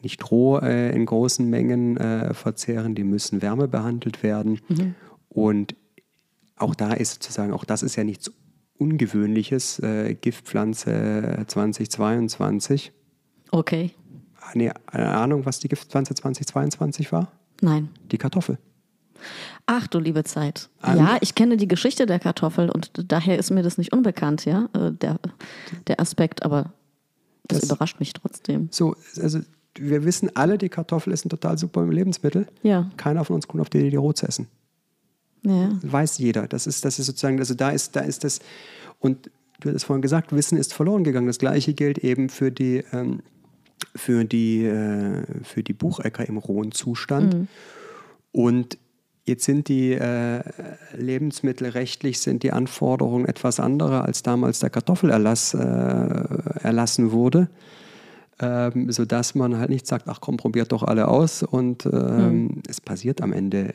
[0.02, 1.98] nicht roh in großen Mengen
[2.32, 2.94] verzehren.
[2.94, 4.58] Die müssen wärmebehandelt werden.
[4.70, 4.94] Mhm.
[5.28, 5.74] Und
[6.62, 8.30] auch da ist sozusagen, auch das ist ja nichts
[8.78, 12.92] Ungewöhnliches, äh, Giftpflanze 2022.
[13.50, 13.90] Okay.
[14.40, 17.30] Eine, eine Ahnung, was die Giftpflanze 2022 war?
[17.60, 17.90] Nein.
[18.10, 18.58] Die Kartoffel.
[19.66, 20.68] Ach du liebe Zeit.
[20.80, 24.44] An ja, ich kenne die Geschichte der Kartoffel und daher ist mir das nicht unbekannt,
[24.44, 25.20] ja, äh, der,
[25.86, 26.72] der Aspekt, aber
[27.46, 28.68] das, das überrascht mich trotzdem.
[28.72, 29.40] So, also
[29.78, 32.48] wir wissen alle, die Kartoffel ist ein total super Lebensmittel.
[32.62, 32.90] Ja.
[32.96, 34.48] Keiner von uns kommt auf die Idee, die roh zu essen.
[35.42, 35.70] Ja.
[35.82, 36.46] Weiß jeder.
[36.46, 38.40] Das ist, das ist sozusagen, also da ist, da ist das,
[39.00, 39.30] und
[39.60, 41.26] du hast es vorhin gesagt, Wissen ist verloren gegangen.
[41.26, 43.20] Das gleiche gilt eben für die, ähm,
[43.94, 47.34] für die, äh, für die Buchecker im rohen Zustand.
[47.34, 47.48] Mhm.
[48.32, 48.78] Und
[49.24, 50.42] Jetzt sind die äh,
[50.96, 57.48] lebensmittelrechtlich sind die Anforderungen etwas andere, als damals der Kartoffelerlass äh, erlassen wurde,
[58.40, 62.62] ähm, sodass man halt nicht sagt, ach komm, probiert doch alle aus und ähm, mhm.
[62.68, 63.74] es passiert am Ende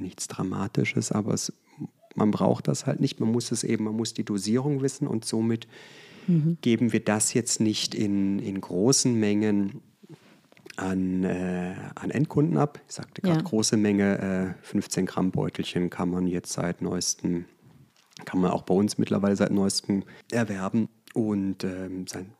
[0.00, 1.52] nichts Dramatisches, aber es,
[2.14, 3.20] man braucht das halt nicht.
[3.20, 5.66] Man muss es eben, man muss die Dosierung wissen und somit
[6.26, 6.58] mhm.
[6.60, 9.82] geben wir das jetzt nicht in, in großen Mengen
[10.76, 12.80] an, äh, an Endkunden ab.
[12.88, 13.42] Ich sagte gerade, ja.
[13.42, 17.46] große Menge, äh, 15 Gramm Beutelchen kann man jetzt seit neuestem,
[18.24, 22.32] kann man auch bei uns mittlerweile seit neuestem erwerben und ähm, sein,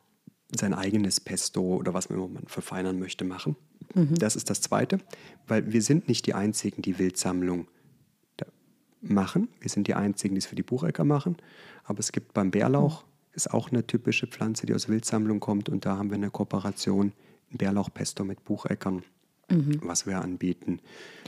[0.55, 3.55] sein eigenes Pesto oder was man immer verfeinern möchte machen.
[3.93, 4.15] Mhm.
[4.15, 4.99] Das ist das Zweite,
[5.47, 7.67] weil wir sind nicht die Einzigen, die Wildsammlung
[9.01, 9.49] machen.
[9.59, 11.37] Wir sind die Einzigen, die es für die Buchecker machen.
[11.83, 13.07] Aber es gibt beim Bärlauch, mhm.
[13.33, 15.69] ist auch eine typische Pflanze, die aus Wildsammlung kommt.
[15.69, 17.13] Und da haben wir eine Kooperation,
[17.51, 19.03] ein Bärlauchpesto mit Bucheckern,
[19.49, 19.79] mhm.
[19.83, 20.79] was wir anbieten.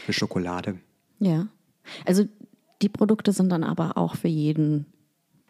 [0.06, 0.80] Eine Schokolade.
[1.20, 1.48] Ja.
[2.06, 2.26] Also
[2.82, 4.86] die Produkte sind dann aber auch für jeden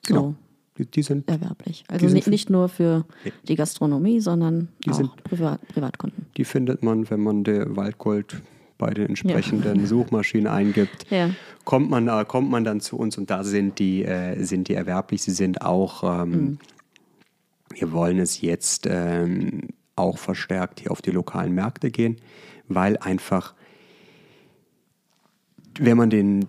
[0.05, 0.35] so.
[0.79, 1.83] Die, die sind erwerblich.
[1.89, 3.05] Also sind nicht nur für
[3.47, 6.25] die Gastronomie, sondern auch sind, Privat, Privatkunden.
[6.37, 8.41] Die findet man, wenn man der Waldgold
[8.77, 9.85] bei den entsprechenden ja.
[9.85, 11.31] Suchmaschinen eingibt, ja.
[11.65, 14.73] kommt, man, äh, kommt man dann zu uns und da sind die, äh, sind die
[14.73, 15.21] erwerblich.
[15.21, 16.59] Sie sind auch, ähm, mhm.
[17.71, 22.17] Wir wollen es jetzt ähm, auch verstärkt hier auf die lokalen Märkte gehen,
[22.67, 23.53] weil einfach,
[25.79, 26.47] wenn man den,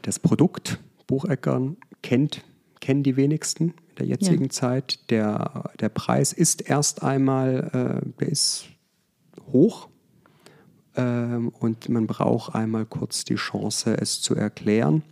[0.00, 2.42] das Produkt Bucheckern kennt,
[2.80, 4.50] kennen die wenigsten in der jetzigen ja.
[4.50, 5.10] Zeit.
[5.10, 8.66] Der, der Preis ist erst einmal, äh, der ist
[9.52, 9.88] hoch
[10.96, 15.02] ähm, und man braucht einmal kurz die Chance, es zu erklären.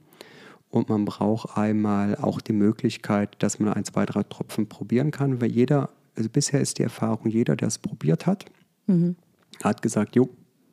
[0.70, 5.40] Und man braucht einmal auch die Möglichkeit, dass man ein, zwei, drei Tropfen probieren kann,
[5.40, 8.44] weil jeder, also bisher ist die Erfahrung, jeder, der es probiert hat,
[8.86, 9.16] mhm.
[9.62, 10.28] hat gesagt, jo,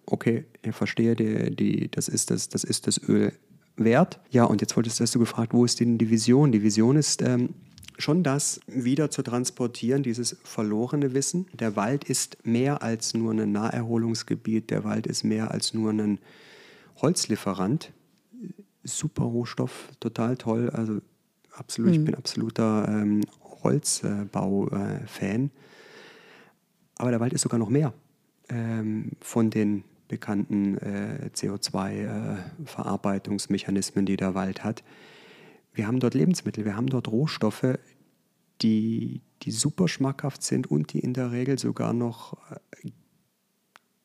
[0.06, 3.32] okay, ich verstehe, die, die, das, ist das, das ist das Öl
[3.78, 4.20] wert.
[4.30, 6.52] Ja, und jetzt wolltest, du gefragt, wo ist denn die Vision?
[6.52, 7.50] Die Vision ist ähm,
[7.98, 11.48] schon das, wieder zu transportieren, dieses verlorene Wissen.
[11.54, 16.20] Der Wald ist mehr als nur ein Naherholungsgebiet, der Wald ist mehr als nur ein
[17.02, 17.92] Holzlieferant
[18.86, 20.70] super Rohstoff, total toll.
[20.70, 21.02] Also
[21.52, 22.00] absolut, mhm.
[22.00, 23.22] ich bin absoluter ähm,
[23.64, 25.52] Holzbau-Fan.
[26.98, 27.94] Aber der Wald ist sogar noch mehr
[28.50, 34.84] ähm, von den bekannten äh, CO2-Verarbeitungsmechanismen, äh, die der Wald hat.
[35.74, 37.80] Wir haben dort Lebensmittel, wir haben dort Rohstoffe,
[38.62, 42.38] die, die super schmackhaft sind und die in der Regel sogar noch
[42.84, 42.92] äh,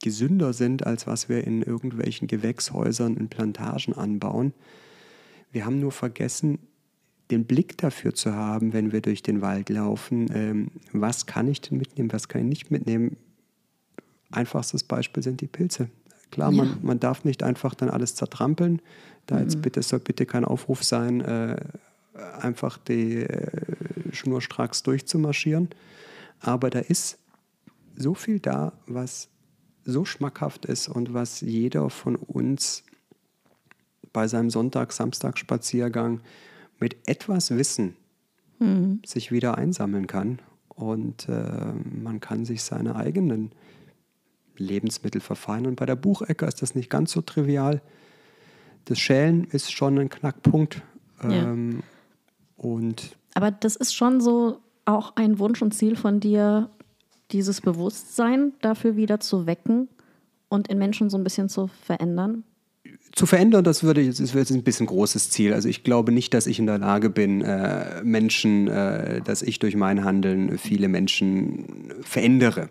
[0.03, 4.55] gesünder sind, als was wir in irgendwelchen Gewächshäusern in Plantagen anbauen.
[5.53, 6.59] Wir haben nur vergessen,
[7.31, 11.61] den Blick dafür zu haben, wenn wir durch den Wald laufen, ähm, was kann ich
[11.61, 13.17] denn mitnehmen, was kann ich nicht mitnehmen.
[14.31, 15.89] Einfachstes Beispiel sind die Pilze.
[16.31, 16.65] Klar, ja.
[16.65, 18.81] man, man darf nicht einfach dann alles zertrampeln.
[19.27, 19.43] Da mhm.
[19.43, 21.57] jetzt bitte, soll bitte kein Aufruf sein, äh,
[22.41, 23.51] einfach die äh,
[24.13, 25.69] schnurstracks durchzumarschieren.
[26.41, 27.19] Aber da ist
[27.97, 29.29] so viel da, was
[29.85, 32.85] so schmackhaft ist und was jeder von uns
[34.13, 36.21] bei seinem Sonntag-Samstag-Spaziergang
[36.79, 37.97] mit etwas Wissen
[38.59, 39.01] mhm.
[39.05, 40.41] sich wieder einsammeln kann.
[40.69, 41.73] Und äh,
[42.03, 43.53] man kann sich seine eigenen
[44.61, 45.77] Lebensmittel verfeinern.
[45.77, 47.81] Bei der Buchecker ist das nicht ganz so trivial.
[48.85, 50.83] Das Schälen ist schon ein Knackpunkt.
[51.23, 52.65] Ähm, ja.
[52.65, 56.71] und Aber das ist schon so auch ein Wunsch und Ziel von dir,
[57.33, 59.89] dieses Bewusstsein dafür wieder zu wecken
[60.49, 62.45] und in Menschen so ein bisschen zu verändern?
[63.13, 65.53] Zu verändern, das würde das ist ein bisschen großes Ziel.
[65.53, 69.59] Also ich glaube nicht, dass ich in der Lage bin, äh, Menschen, äh, dass ich
[69.59, 72.71] durch mein Handeln viele Menschen verändere.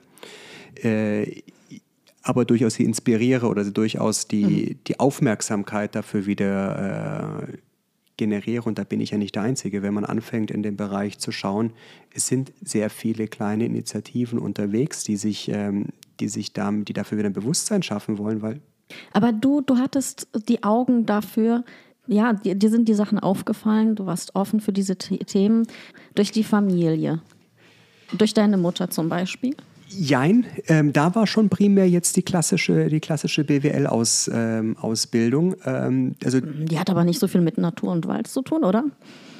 [0.76, 1.42] Äh,
[2.30, 4.80] aber durchaus sie inspiriere oder durchaus die, mhm.
[4.88, 7.58] die Aufmerksamkeit dafür wieder äh,
[8.18, 11.18] generiere, und da bin ich ja nicht der Einzige, wenn man anfängt in dem Bereich
[11.18, 11.74] zu schauen,
[12.14, 15.88] es sind sehr viele kleine Initiativen unterwegs, die sich, ähm,
[16.20, 18.62] die sich da, die dafür wieder ein Bewusstsein schaffen wollen, weil.
[19.12, 21.64] Aber du, du hattest die Augen dafür,
[22.06, 25.66] ja, dir, dir sind die Sachen aufgefallen, du warst offen für diese Themen
[26.14, 27.22] durch die Familie.
[28.16, 29.56] Durch deine Mutter zum Beispiel?
[29.90, 35.56] Jein, ähm, da war schon primär jetzt die klassische, die klassische BWL-Ausbildung.
[35.66, 38.64] Ähm, ähm, also, die hat aber nicht so viel mit Natur und Wald zu tun,
[38.64, 38.84] oder?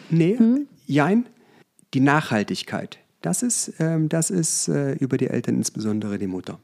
[0.10, 0.68] Nee, hm?
[0.88, 1.28] jein.
[1.94, 6.60] Die Nachhaltigkeit, das ist, ähm, das ist äh, über die Eltern insbesondere die Mutter.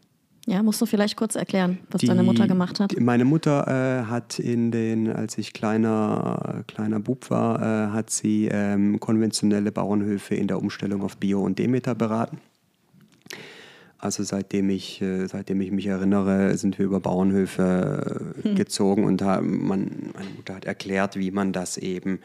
[0.47, 2.93] Ja, musst du vielleicht kurz erklären, was die, deine Mutter gemacht hat?
[2.99, 8.47] Meine Mutter äh, hat in den, als ich kleiner, kleiner Bub war, äh, hat sie
[8.51, 12.37] ähm, konventionelle Bauernhöfe in der Umstellung auf Bio und Demeter beraten.
[14.05, 18.55] Also seitdem ich, äh, seitdem ich mich erinnere, sind wir über Bauernhöfe äh, hm.
[18.55, 22.19] gezogen und haben, man, meine Mutter hat erklärt, wie man das eben,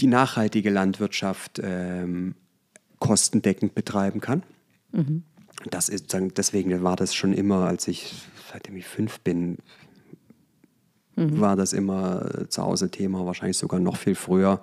[0.00, 2.34] die nachhaltige Landwirtschaft ähm,
[2.98, 4.42] kostendeckend betreiben kann.
[4.90, 5.22] Mhm.
[5.70, 8.14] Das ist, deswegen war das schon immer, als ich,
[8.52, 9.58] seitdem ich fünf bin,
[11.14, 11.40] mhm.
[11.40, 14.60] war das immer zu Hause Thema, wahrscheinlich sogar noch viel früher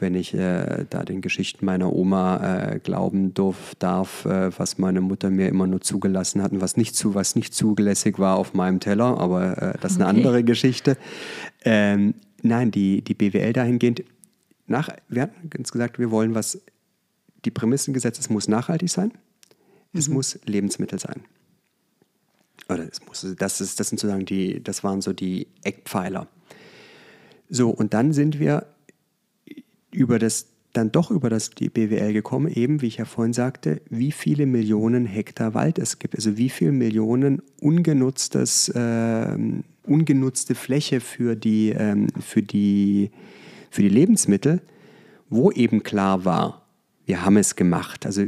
[0.00, 5.00] wenn ich äh, da den Geschichten meiner Oma äh, glauben durf, darf, äh, was meine
[5.00, 8.54] Mutter mir immer nur zugelassen hat und was nicht, zu, was nicht zulässig war auf
[8.54, 10.96] meinem Teller, aber äh, das ist eine andere Geschichte.
[11.64, 14.04] Ähm, nein, die, die BWL dahingehend,
[14.66, 16.60] nach, wir hatten uns gesagt, wir wollen was,
[17.44, 19.12] die Prämissen gesetzt, es muss nachhaltig sein,
[19.92, 19.98] mhm.
[19.98, 21.22] es muss Lebensmittel sein.
[22.68, 26.28] Oder es muss, das, ist, das sind sozusagen die, das waren so die Eckpfeiler.
[27.48, 28.66] So, und dann sind wir
[29.90, 33.82] über das dann doch über das die BWL gekommen, eben wie ich ja vorhin sagte,
[33.90, 39.36] wie viele Millionen Hektar Wald es gibt, also wie viele Millionen ungenutztes, äh,
[39.84, 43.10] ungenutzte Fläche für die, ähm, für, die,
[43.70, 44.62] für die Lebensmittel,
[45.28, 46.66] wo eben klar war,
[47.04, 48.24] wir haben es gemacht, also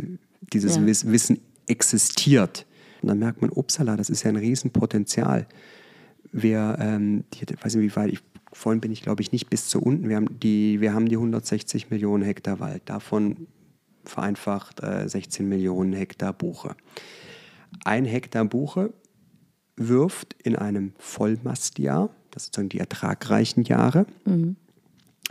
[0.53, 0.87] dieses ja.
[0.87, 2.67] Wissen existiert.
[3.01, 5.47] Und dann merkt man, upsala, das ist ja ein Riesenpotenzial.
[6.33, 8.21] Wir, ähm, ich weiß nicht, wie weit, ich
[8.53, 10.09] vorhin bin ich, glaube ich, nicht bis zu unten.
[10.09, 13.47] Wir haben die, wir haben die 160 Millionen Hektar Wald, davon
[14.05, 16.77] vereinfacht äh, 16 Millionen Hektar Buche.
[17.85, 18.93] Ein Hektar Buche
[19.77, 24.57] wirft in einem Vollmastjahr, das sind sozusagen die ertragreichen Jahre, mhm.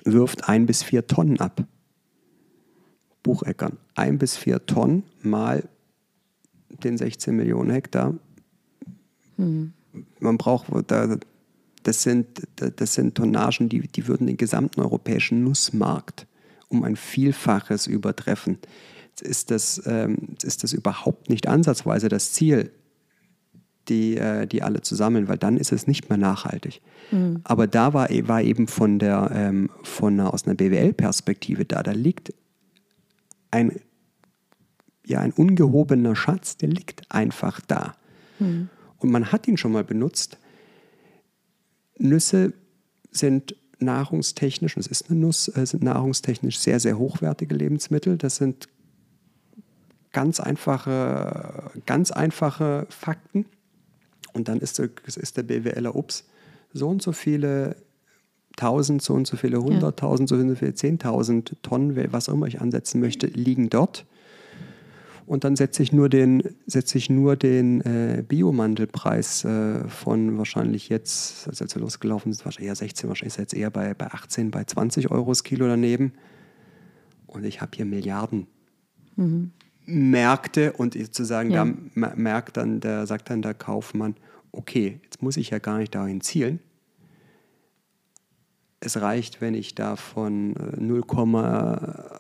[0.04, 1.64] wirft ein bis vier Tonnen ab.
[3.24, 3.78] Bucheckern.
[3.94, 5.68] Ein bis vier Tonnen mal
[6.84, 8.16] den 16 Millionen Hektar.
[9.38, 9.74] Mhm.
[10.20, 11.18] Man braucht, da,
[11.84, 16.28] das sind, das sind Tonnagen, die, die würden den gesamten europäischen Nussmarkt
[16.68, 18.58] um ein Vielfaches übertreffen.
[19.20, 22.72] Ist das, ähm, ist das überhaupt nicht ansatzweise das Ziel,
[23.90, 26.82] die, äh, die alle zu sammeln, weil dann ist es nicht mehr nachhaltig.
[27.12, 27.42] Mhm.
[27.44, 31.92] Aber da war, war eben von der, ähm, von einer, aus einer BWL-Perspektive da, da
[31.92, 32.34] liegt
[33.52, 33.80] ein,
[35.06, 37.96] ja, ein ungehobener Schatz, der liegt einfach da.
[38.40, 38.70] Mhm.
[38.98, 40.38] Und man hat ihn schon mal benutzt.
[42.02, 42.54] Nüsse
[43.12, 48.18] sind nahrungstechnisch, und es ist eine Nuss, äh, sind nahrungstechnisch sehr, sehr hochwertige Lebensmittel.
[48.18, 48.68] Das sind
[50.12, 53.46] ganz einfache, ganz einfache Fakten.
[54.34, 56.26] Und dann ist der, ist der BWLer, ups,
[56.74, 57.76] so und so viele
[58.56, 62.48] tausend, so und so viele hunderttausend, so und so viele zehntausend Tonnen, was auch immer
[62.48, 64.06] ich ansetzen möchte, liegen dort
[65.26, 70.90] und dann setze ich nur den, setze ich nur den äh, Biomandelpreis äh, von wahrscheinlich
[70.90, 73.94] jetzt, also als wir losgelaufen sind, wahrscheinlich eher 16, wahrscheinlich ist er jetzt eher bei,
[73.94, 76.14] bei 18, bei 20 Euro das Kilo daneben.
[77.28, 78.48] Und ich habe hier Milliarden
[79.16, 79.52] mhm.
[79.86, 81.66] Märkte und sozusagen ja.
[81.66, 84.16] da merkt dann, der sagt dann der Kaufmann,
[84.52, 86.60] okay, jetzt muss ich ja gar nicht dahin zielen.
[88.80, 92.20] Es reicht, wenn ich davon 0, äh,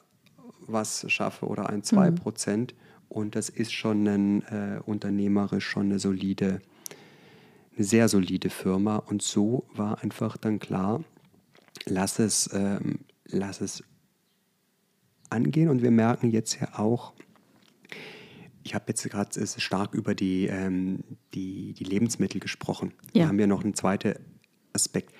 [0.67, 2.15] was schaffe oder ein, zwei mhm.
[2.15, 2.75] Prozent.
[3.11, 6.61] Und das ist schon ein, äh, unternehmerisch schon eine solide,
[7.75, 8.95] eine sehr solide Firma.
[8.95, 11.03] Und so war einfach dann klar,
[11.85, 13.83] lass es, ähm, lass es
[15.29, 15.67] angehen.
[15.67, 17.11] Und wir merken jetzt ja auch,
[18.63, 21.03] ich habe jetzt gerade stark über die, ähm,
[21.33, 22.93] die, die Lebensmittel gesprochen.
[23.07, 23.23] Ja.
[23.23, 24.13] Wir haben ja noch einen zweiten
[24.71, 25.13] Aspekt,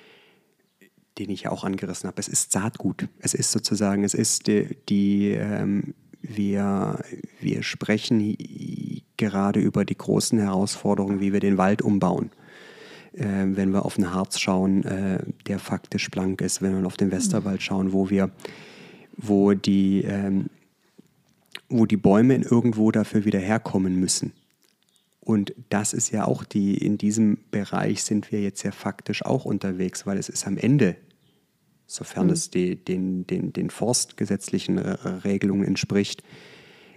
[1.18, 2.22] den ich ja auch angerissen habe.
[2.22, 3.10] Es ist Saatgut.
[3.20, 7.04] Es ist sozusagen, es ist die, die ähm, wir,
[7.40, 8.36] wir sprechen
[9.18, 12.32] gerade über die großen Herausforderungen, wie wir den Wald umbauen.
[13.14, 16.98] Äh, wenn wir auf den Harz schauen, äh, der faktisch blank ist, wenn wir auf
[16.98, 18.32] den Westerwald schauen, wo wir,
[19.18, 20.48] wo die, ähm,
[21.70, 24.34] wo die Bäume irgendwo dafür wieder herkommen müssen.
[25.20, 29.46] Und das ist ja auch die, in diesem Bereich sind wir jetzt ja faktisch auch
[29.46, 30.96] unterwegs, weil es ist am Ende
[31.92, 32.34] sofern mhm.
[32.34, 36.24] es die, den, den, den forstgesetzlichen Regelungen entspricht,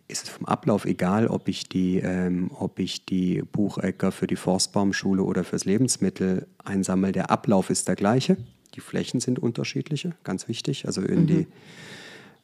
[0.07, 4.36] ist es vom Ablauf egal, ob ich die, ähm, ob ich die Buchecker für die
[4.36, 7.12] Forstbaumschule oder fürs Lebensmittel einsammle.
[7.12, 8.36] Der Ablauf ist der gleiche.
[8.74, 10.86] Die Flächen sind unterschiedliche, ganz wichtig.
[10.86, 11.26] Also in mhm.
[11.26, 11.47] die,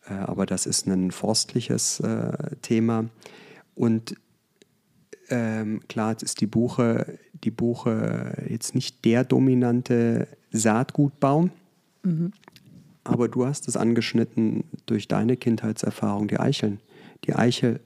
[0.09, 3.11] äh, aber das ist ein forstliches äh, Thema.
[3.75, 4.15] Und
[5.29, 11.51] ähm, klar, jetzt ist die Buche, die Buche jetzt nicht der dominante Saatgutbaum.
[12.03, 12.33] Mhm.
[13.05, 16.81] Aber du hast es angeschnitten durch deine Kindheitserfahrung, die Eicheln.
[17.25, 17.81] Die Eiche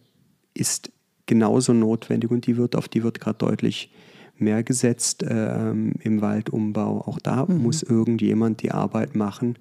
[0.54, 0.90] ist
[1.26, 3.90] genauso notwendig und die wird, auf die wird gerade deutlich
[4.36, 7.02] mehr gesetzt äh, im Waldumbau.
[7.06, 7.62] Auch da mhm.
[7.62, 9.56] muss irgendjemand die Arbeit machen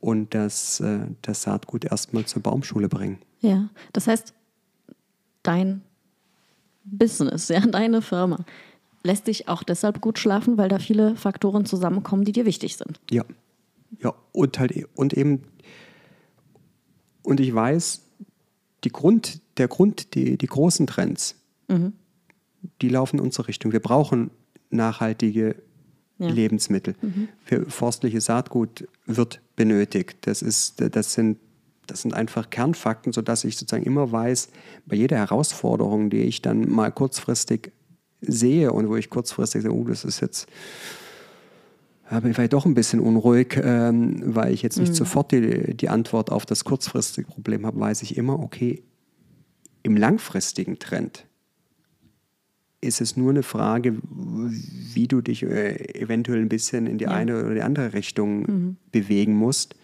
[0.00, 3.18] und das, äh, das Saatgut erstmal zur Baumschule bringen.
[3.40, 4.34] Ja, das heißt,
[5.42, 5.82] dein
[6.84, 8.38] Business, ja, deine Firma,
[9.02, 13.00] lässt dich auch deshalb gut schlafen, weil da viele Faktoren zusammenkommen, die dir wichtig sind.
[13.10, 13.24] Ja,
[14.00, 15.42] ja, und halt, und eben,
[17.22, 18.02] und ich weiß,
[18.84, 21.36] die Grund, der Grund, die, die großen Trends,
[21.68, 21.92] mhm.
[22.80, 23.72] die laufen in unsere Richtung.
[23.72, 24.30] Wir brauchen
[24.70, 25.56] nachhaltige
[26.18, 26.28] ja.
[26.28, 26.94] Lebensmittel.
[27.00, 27.28] Mhm.
[27.44, 30.18] Für forstliches Saatgut wird benötigt.
[30.22, 31.38] Das, ist, das, sind,
[31.86, 34.48] das sind einfach Kernfakten, sodass ich sozusagen immer weiß,
[34.86, 37.72] bei jeder Herausforderung, die ich dann mal kurzfristig
[38.20, 40.46] sehe und wo ich kurzfristig sage, oh, das ist jetzt
[42.10, 44.96] bin ich vielleicht doch ein bisschen unruhig, ähm, weil ich jetzt nicht mhm.
[44.96, 48.82] sofort die, die Antwort auf das kurzfristige Problem habe, weiß ich immer, okay,
[49.82, 51.26] im langfristigen Trend
[52.80, 57.12] ist es nur eine Frage, wie du dich äh, eventuell ein bisschen in die ja.
[57.12, 58.76] eine oder die andere Richtung mhm.
[58.90, 59.76] bewegen musst.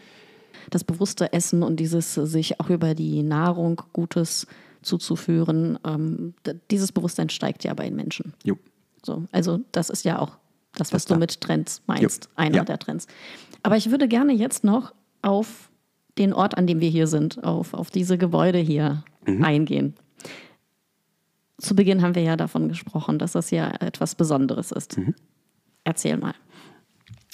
[0.71, 4.47] Das bewusste Essen und dieses sich auch über die Nahrung Gutes
[4.83, 6.35] zuzuführen, ähm,
[6.71, 8.35] dieses Bewusstsein steigt ja bei den Menschen.
[8.45, 8.59] Jo.
[9.05, 10.37] So, also das ist ja auch
[10.81, 12.31] das, was du mit Trends meinst, jo.
[12.37, 12.65] einer ja.
[12.65, 13.07] der Trends.
[13.63, 15.71] Aber ich würde gerne jetzt noch auf
[16.17, 19.45] den Ort, an dem wir hier sind, auf, auf diese Gebäude hier mhm.
[19.45, 19.95] eingehen.
[21.59, 24.99] Zu Beginn haben wir ja davon gesprochen, dass das ja etwas Besonderes ist.
[24.99, 25.15] Mhm.
[25.85, 26.35] Erzähl mal.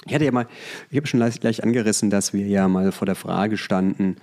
[0.06, 0.46] Ich hatte ja mal,
[0.90, 4.16] ich habe schon gleich angerissen, dass wir ja mal vor der Frage standen,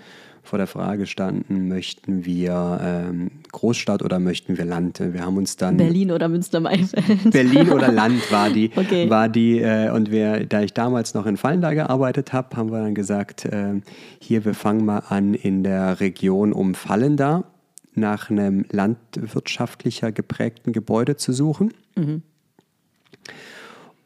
[0.43, 4.99] vor der Frage standen, möchten wir ähm, Großstadt oder möchten wir Land?
[4.99, 7.29] Wir haben uns dann Berlin oder Münster-Maifeld.
[7.31, 9.09] Berlin oder Land war die, Okay.
[9.09, 12.79] war die äh, und wir, da ich damals noch in Fallendar gearbeitet habe, haben wir
[12.79, 13.81] dann gesagt, äh,
[14.19, 17.45] hier wir fangen mal an in der Region um Fallendar
[17.93, 21.73] nach einem landwirtschaftlicher geprägten Gebäude zu suchen.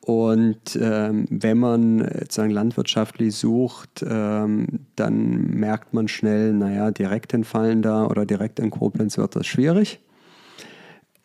[0.05, 7.33] Und ähm, wenn man äh, sozusagen landwirtschaftlich sucht, ähm, dann merkt man schnell, naja, direkt
[7.33, 9.99] in Fallendar oder direkt in Koblenz wird das schwierig.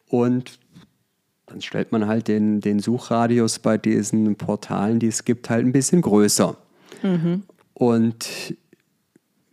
[0.08, 0.58] Und
[1.44, 5.72] dann stellt man halt den, den Suchradius bei diesen Portalen, die es gibt, halt ein
[5.72, 6.56] bisschen größer.
[7.74, 8.56] Und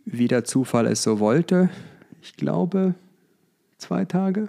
[0.06, 1.68] wie der Zufall es so wollte,
[2.22, 2.94] ich glaube,
[3.76, 4.48] zwei Tage,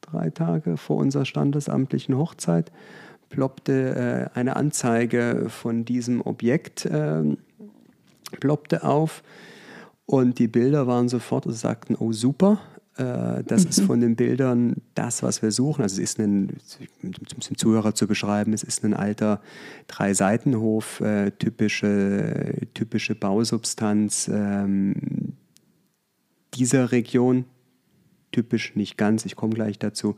[0.00, 2.72] drei Tage vor unserer standesamtlichen Hochzeit,
[3.28, 7.38] ploppte äh, eine Anzeige von diesem Objekt, ähm,
[8.40, 9.22] ploppte auf
[10.06, 12.60] und die Bilder waren sofort und sagten, oh super,
[12.98, 15.82] äh, das ist von den Bildern das, was wir suchen.
[15.82, 16.56] Also es ist ein,
[17.02, 19.40] um es dem Zuhörer zu beschreiben, es ist ein alter
[19.86, 25.34] Drei-Seitenhof, äh, typische, typische Bausubstanz ähm,
[26.54, 27.44] dieser Region,
[28.32, 30.16] typisch nicht ganz, ich komme gleich dazu.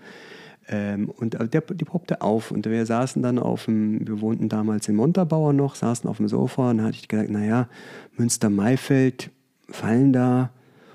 [0.72, 4.86] Ähm, und der, die poppte auf und wir saßen dann auf dem, wir wohnten damals
[4.86, 7.68] in Montabaur noch, saßen auf dem Sofa und da hatte ich gedacht, naja,
[8.16, 9.30] Münster-Maifeld,
[9.68, 10.50] fallen da,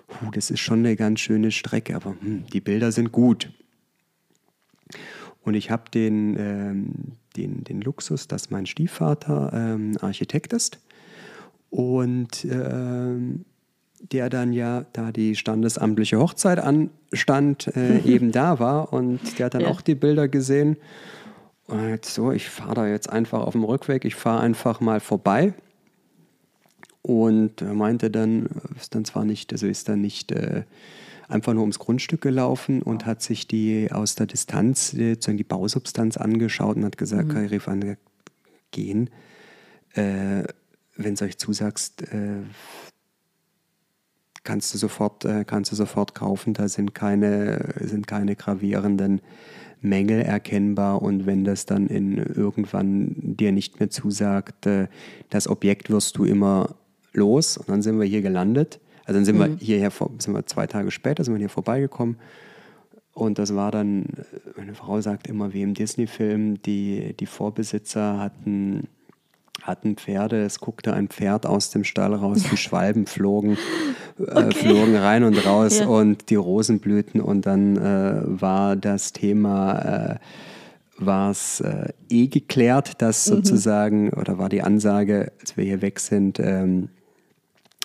[0.07, 3.51] puh, das ist schon eine ganz schöne Strecke, aber hm, die Bilder sind gut.
[5.41, 6.87] Und ich habe den, ähm,
[7.35, 10.79] den, den Luxus, dass mein Stiefvater ähm, Architekt ist
[11.69, 13.43] und ähm,
[14.01, 19.53] der dann ja, da die standesamtliche Hochzeit anstand, äh, eben da war und der hat
[19.55, 19.67] dann Ja.
[19.69, 20.77] auch die Bilder gesehen.
[21.67, 24.99] Und jetzt so, ich fahre da jetzt einfach auf dem Rückweg, ich fahre einfach mal
[24.99, 25.53] vorbei.
[27.01, 30.63] Und er meinte dann, ist dann zwar nicht, also ist dann nicht äh,
[31.27, 35.43] einfach nur ums Grundstück gelaufen und hat sich die aus der Distanz, äh, sozusagen die
[35.43, 37.45] Bausubstanz angeschaut und hat gesagt, mhm.
[37.45, 37.97] rief an,
[38.71, 39.09] gehen,
[39.93, 40.43] äh,
[40.97, 42.41] wenn du euch zusagst, äh,
[44.45, 46.53] kannst du sofort, äh, kannst du sofort kaufen.
[46.53, 49.21] Da sind keine, sind keine gravierenden
[49.81, 54.87] Mängel erkennbar und wenn das dann in irgendwann dir nicht mehr zusagt, äh,
[55.29, 56.75] das Objekt wirst du immer
[57.13, 58.79] los und dann sind wir hier gelandet.
[59.05, 62.17] Also dann sind wir hierher, sind wir zwei Tage später, sind wir hier vorbeigekommen
[63.15, 64.23] und das war dann, äh,
[64.57, 68.89] meine Frau sagt immer wie im Disney-Film, die, die Vorbesitzer hatten,
[69.65, 73.57] hatten Pferde, es guckte ein Pferd aus dem Stall raus, die Schwalben flogen,
[74.19, 75.87] äh, flogen rein und raus Ja.
[75.87, 79.79] und die Rosen blühten und dann äh, war das Thema,
[80.13, 80.15] äh,
[80.97, 85.99] war es äh, eh geklärt, dass sozusagen, oder war die Ansage, als wir hier weg
[85.99, 86.89] sind, ähm,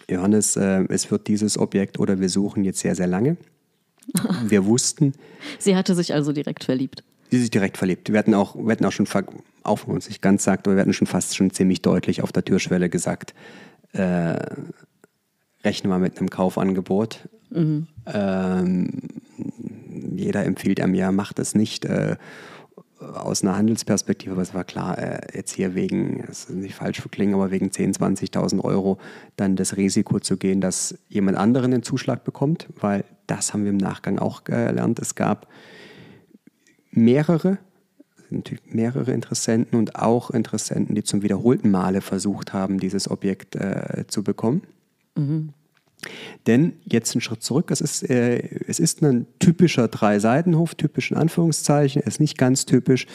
[0.09, 3.37] Johannes, äh, es wird dieses Objekt oder wir suchen jetzt sehr, sehr lange.
[4.49, 5.13] Wir wussten,
[5.61, 7.05] Sie hatte sich also direkt verliebt.
[7.33, 8.13] Die sich direkt verliebt.
[8.13, 9.07] Wir hatten auch, wir hatten auch schon,
[9.63, 12.23] auch wenn man es nicht ganz sagt, aber wir hatten schon fast schon ziemlich deutlich
[12.23, 13.35] auf der Türschwelle gesagt,
[13.93, 14.37] äh,
[15.65, 17.29] rechne mal mit einem Kaufangebot.
[18.07, 18.89] Ähm,
[20.15, 21.85] jeder empfiehlt einem ja, macht es nicht.
[21.85, 22.17] Äh,
[23.01, 27.03] aus einer Handelsperspektive, aber es war klar, äh, jetzt hier wegen, es ist nicht falsch
[27.11, 28.99] klingen, aber wegen 10.000, 20.000 Euro
[29.37, 33.71] dann das Risiko zu gehen, dass jemand anderen den Zuschlag bekommt, weil das haben wir
[33.71, 34.99] im Nachgang auch gelernt.
[34.99, 35.49] Es gab
[36.91, 37.59] mehrere,
[38.31, 44.05] natürlich mehrere Interessenten und auch Interessenten, die zum wiederholten Male versucht haben, dieses Objekt äh,
[44.09, 44.63] zu bekommen.
[46.47, 51.17] Denn jetzt ein Schritt zurück, es ist, äh, es ist ein typischer Drei-Seitenhof, typisch in
[51.17, 53.07] Anführungszeichen, er ist nicht ganz typisch,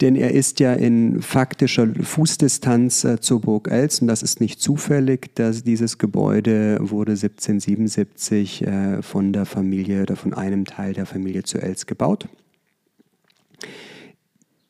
[0.00, 4.02] denn er ist ja in faktischer Fußdistanz äh, zur Burg Elst.
[4.02, 10.16] Und das ist nicht zufällig, dass dieses Gebäude wurde 1777 äh, von der Familie oder
[10.16, 12.28] von einem Teil der Familie zu Elst gebaut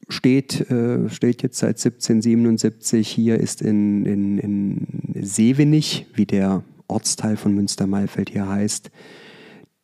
[0.08, 4.86] steht, äh, steht jetzt seit 1777 hier, ist in, in, in
[5.22, 8.90] Sevenich, wie der Ortsteil von Münster-Maifeld hier heißt,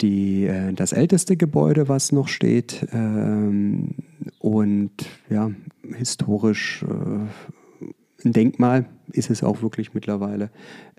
[0.01, 2.87] die, äh, das älteste Gebäude, was noch steht.
[2.93, 3.95] Ähm,
[4.39, 4.93] und
[5.31, 5.51] ja,
[5.97, 10.51] historisch äh, ein Denkmal ist es auch wirklich mittlerweile.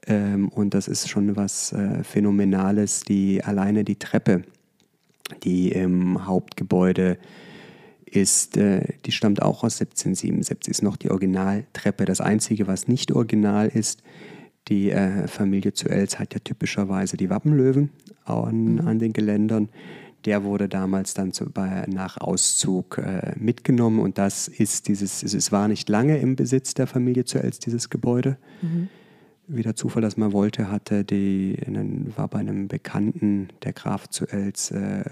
[0.07, 4.43] Ähm, und das ist schon was äh, Phänomenales, die alleine die Treppe,
[5.43, 7.17] die im Hauptgebäude
[8.11, 12.05] ist, äh, die stammt auch aus 1777, ist noch die Originaltreppe.
[12.05, 14.03] Das Einzige, was nicht original ist,
[14.67, 17.89] die äh, Familie zu Els hat ja typischerweise die Wappenlöwen
[18.25, 19.69] an, an den Geländern.
[20.25, 25.51] der wurde damals dann zu, bei, nach Auszug äh, mitgenommen und das ist dieses, es
[25.51, 28.37] war nicht lange im Besitz der Familie zu Els, dieses Gebäude.
[28.61, 28.89] Mhm.
[29.47, 31.57] Wie der Zufall das mal wollte, hatte die,
[32.15, 35.03] war bei einem Bekannten, der Graf zu Els, äh,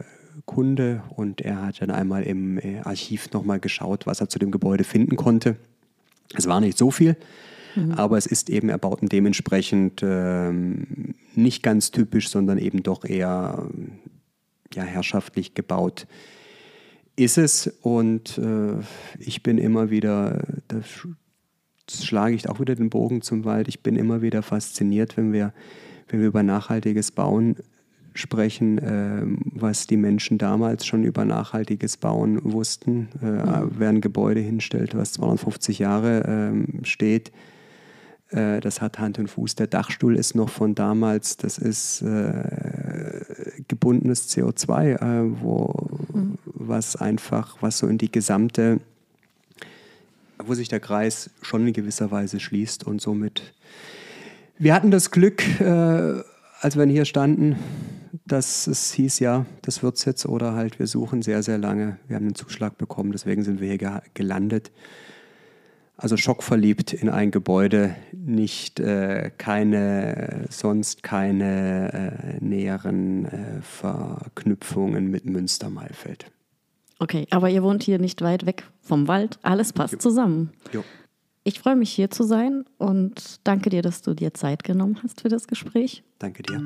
[0.45, 4.51] Kunde und er hat dann einmal im äh, Archiv nochmal geschaut, was er zu dem
[4.51, 5.55] Gebäude finden konnte.
[6.35, 7.15] Es war nicht so viel,
[7.75, 7.93] mhm.
[7.93, 13.67] aber es ist eben erbaut und dementsprechend ähm, nicht ganz typisch, sondern eben doch eher
[14.73, 16.07] ja, herrschaftlich gebaut
[17.17, 17.67] ist es.
[17.81, 18.75] Und äh,
[19.19, 20.81] ich bin immer wieder, da
[21.89, 25.53] schlage ich auch wieder den Bogen zum Wald, ich bin immer wieder fasziniert, wenn wir,
[26.07, 27.57] wenn wir über nachhaltiges Bauen
[28.17, 29.21] sprechen, äh,
[29.53, 33.09] was die Menschen damals schon über nachhaltiges Bauen wussten.
[33.21, 33.71] Äh, mhm.
[33.77, 37.31] Wer ein Gebäude hinstellt, was 250 Jahre äh, steht,
[38.29, 39.55] äh, das hat Hand und Fuß.
[39.55, 43.21] Der Dachstuhl ist noch von damals, das ist äh,
[43.67, 46.37] gebundenes CO2, äh, wo, mhm.
[46.43, 48.79] was einfach, was so in die gesamte,
[50.43, 53.53] wo sich der Kreis schon in gewisser Weise schließt und somit.
[54.59, 57.57] Wir hatten das Glück, als wir hier standen,
[58.27, 61.97] dass es hieß, ja, das wird es jetzt oder halt, wir suchen sehr, sehr lange.
[62.07, 64.71] Wir haben einen Zuschlag bekommen, deswegen sind wir hier gelandet.
[65.95, 75.25] Also schockverliebt in ein Gebäude, nicht äh, keine, sonst keine äh, näheren äh, Verknüpfungen mit
[75.25, 76.31] Münster-Maifeld.
[76.99, 79.39] Okay, aber ihr wohnt hier nicht weit weg vom Wald.
[79.41, 79.99] Alles passt jo.
[79.99, 80.51] zusammen.
[80.71, 80.83] Jo.
[81.43, 85.21] Ich freue mich hier zu sein und danke dir, dass du dir Zeit genommen hast
[85.21, 86.03] für das Gespräch.
[86.19, 86.65] Danke dir.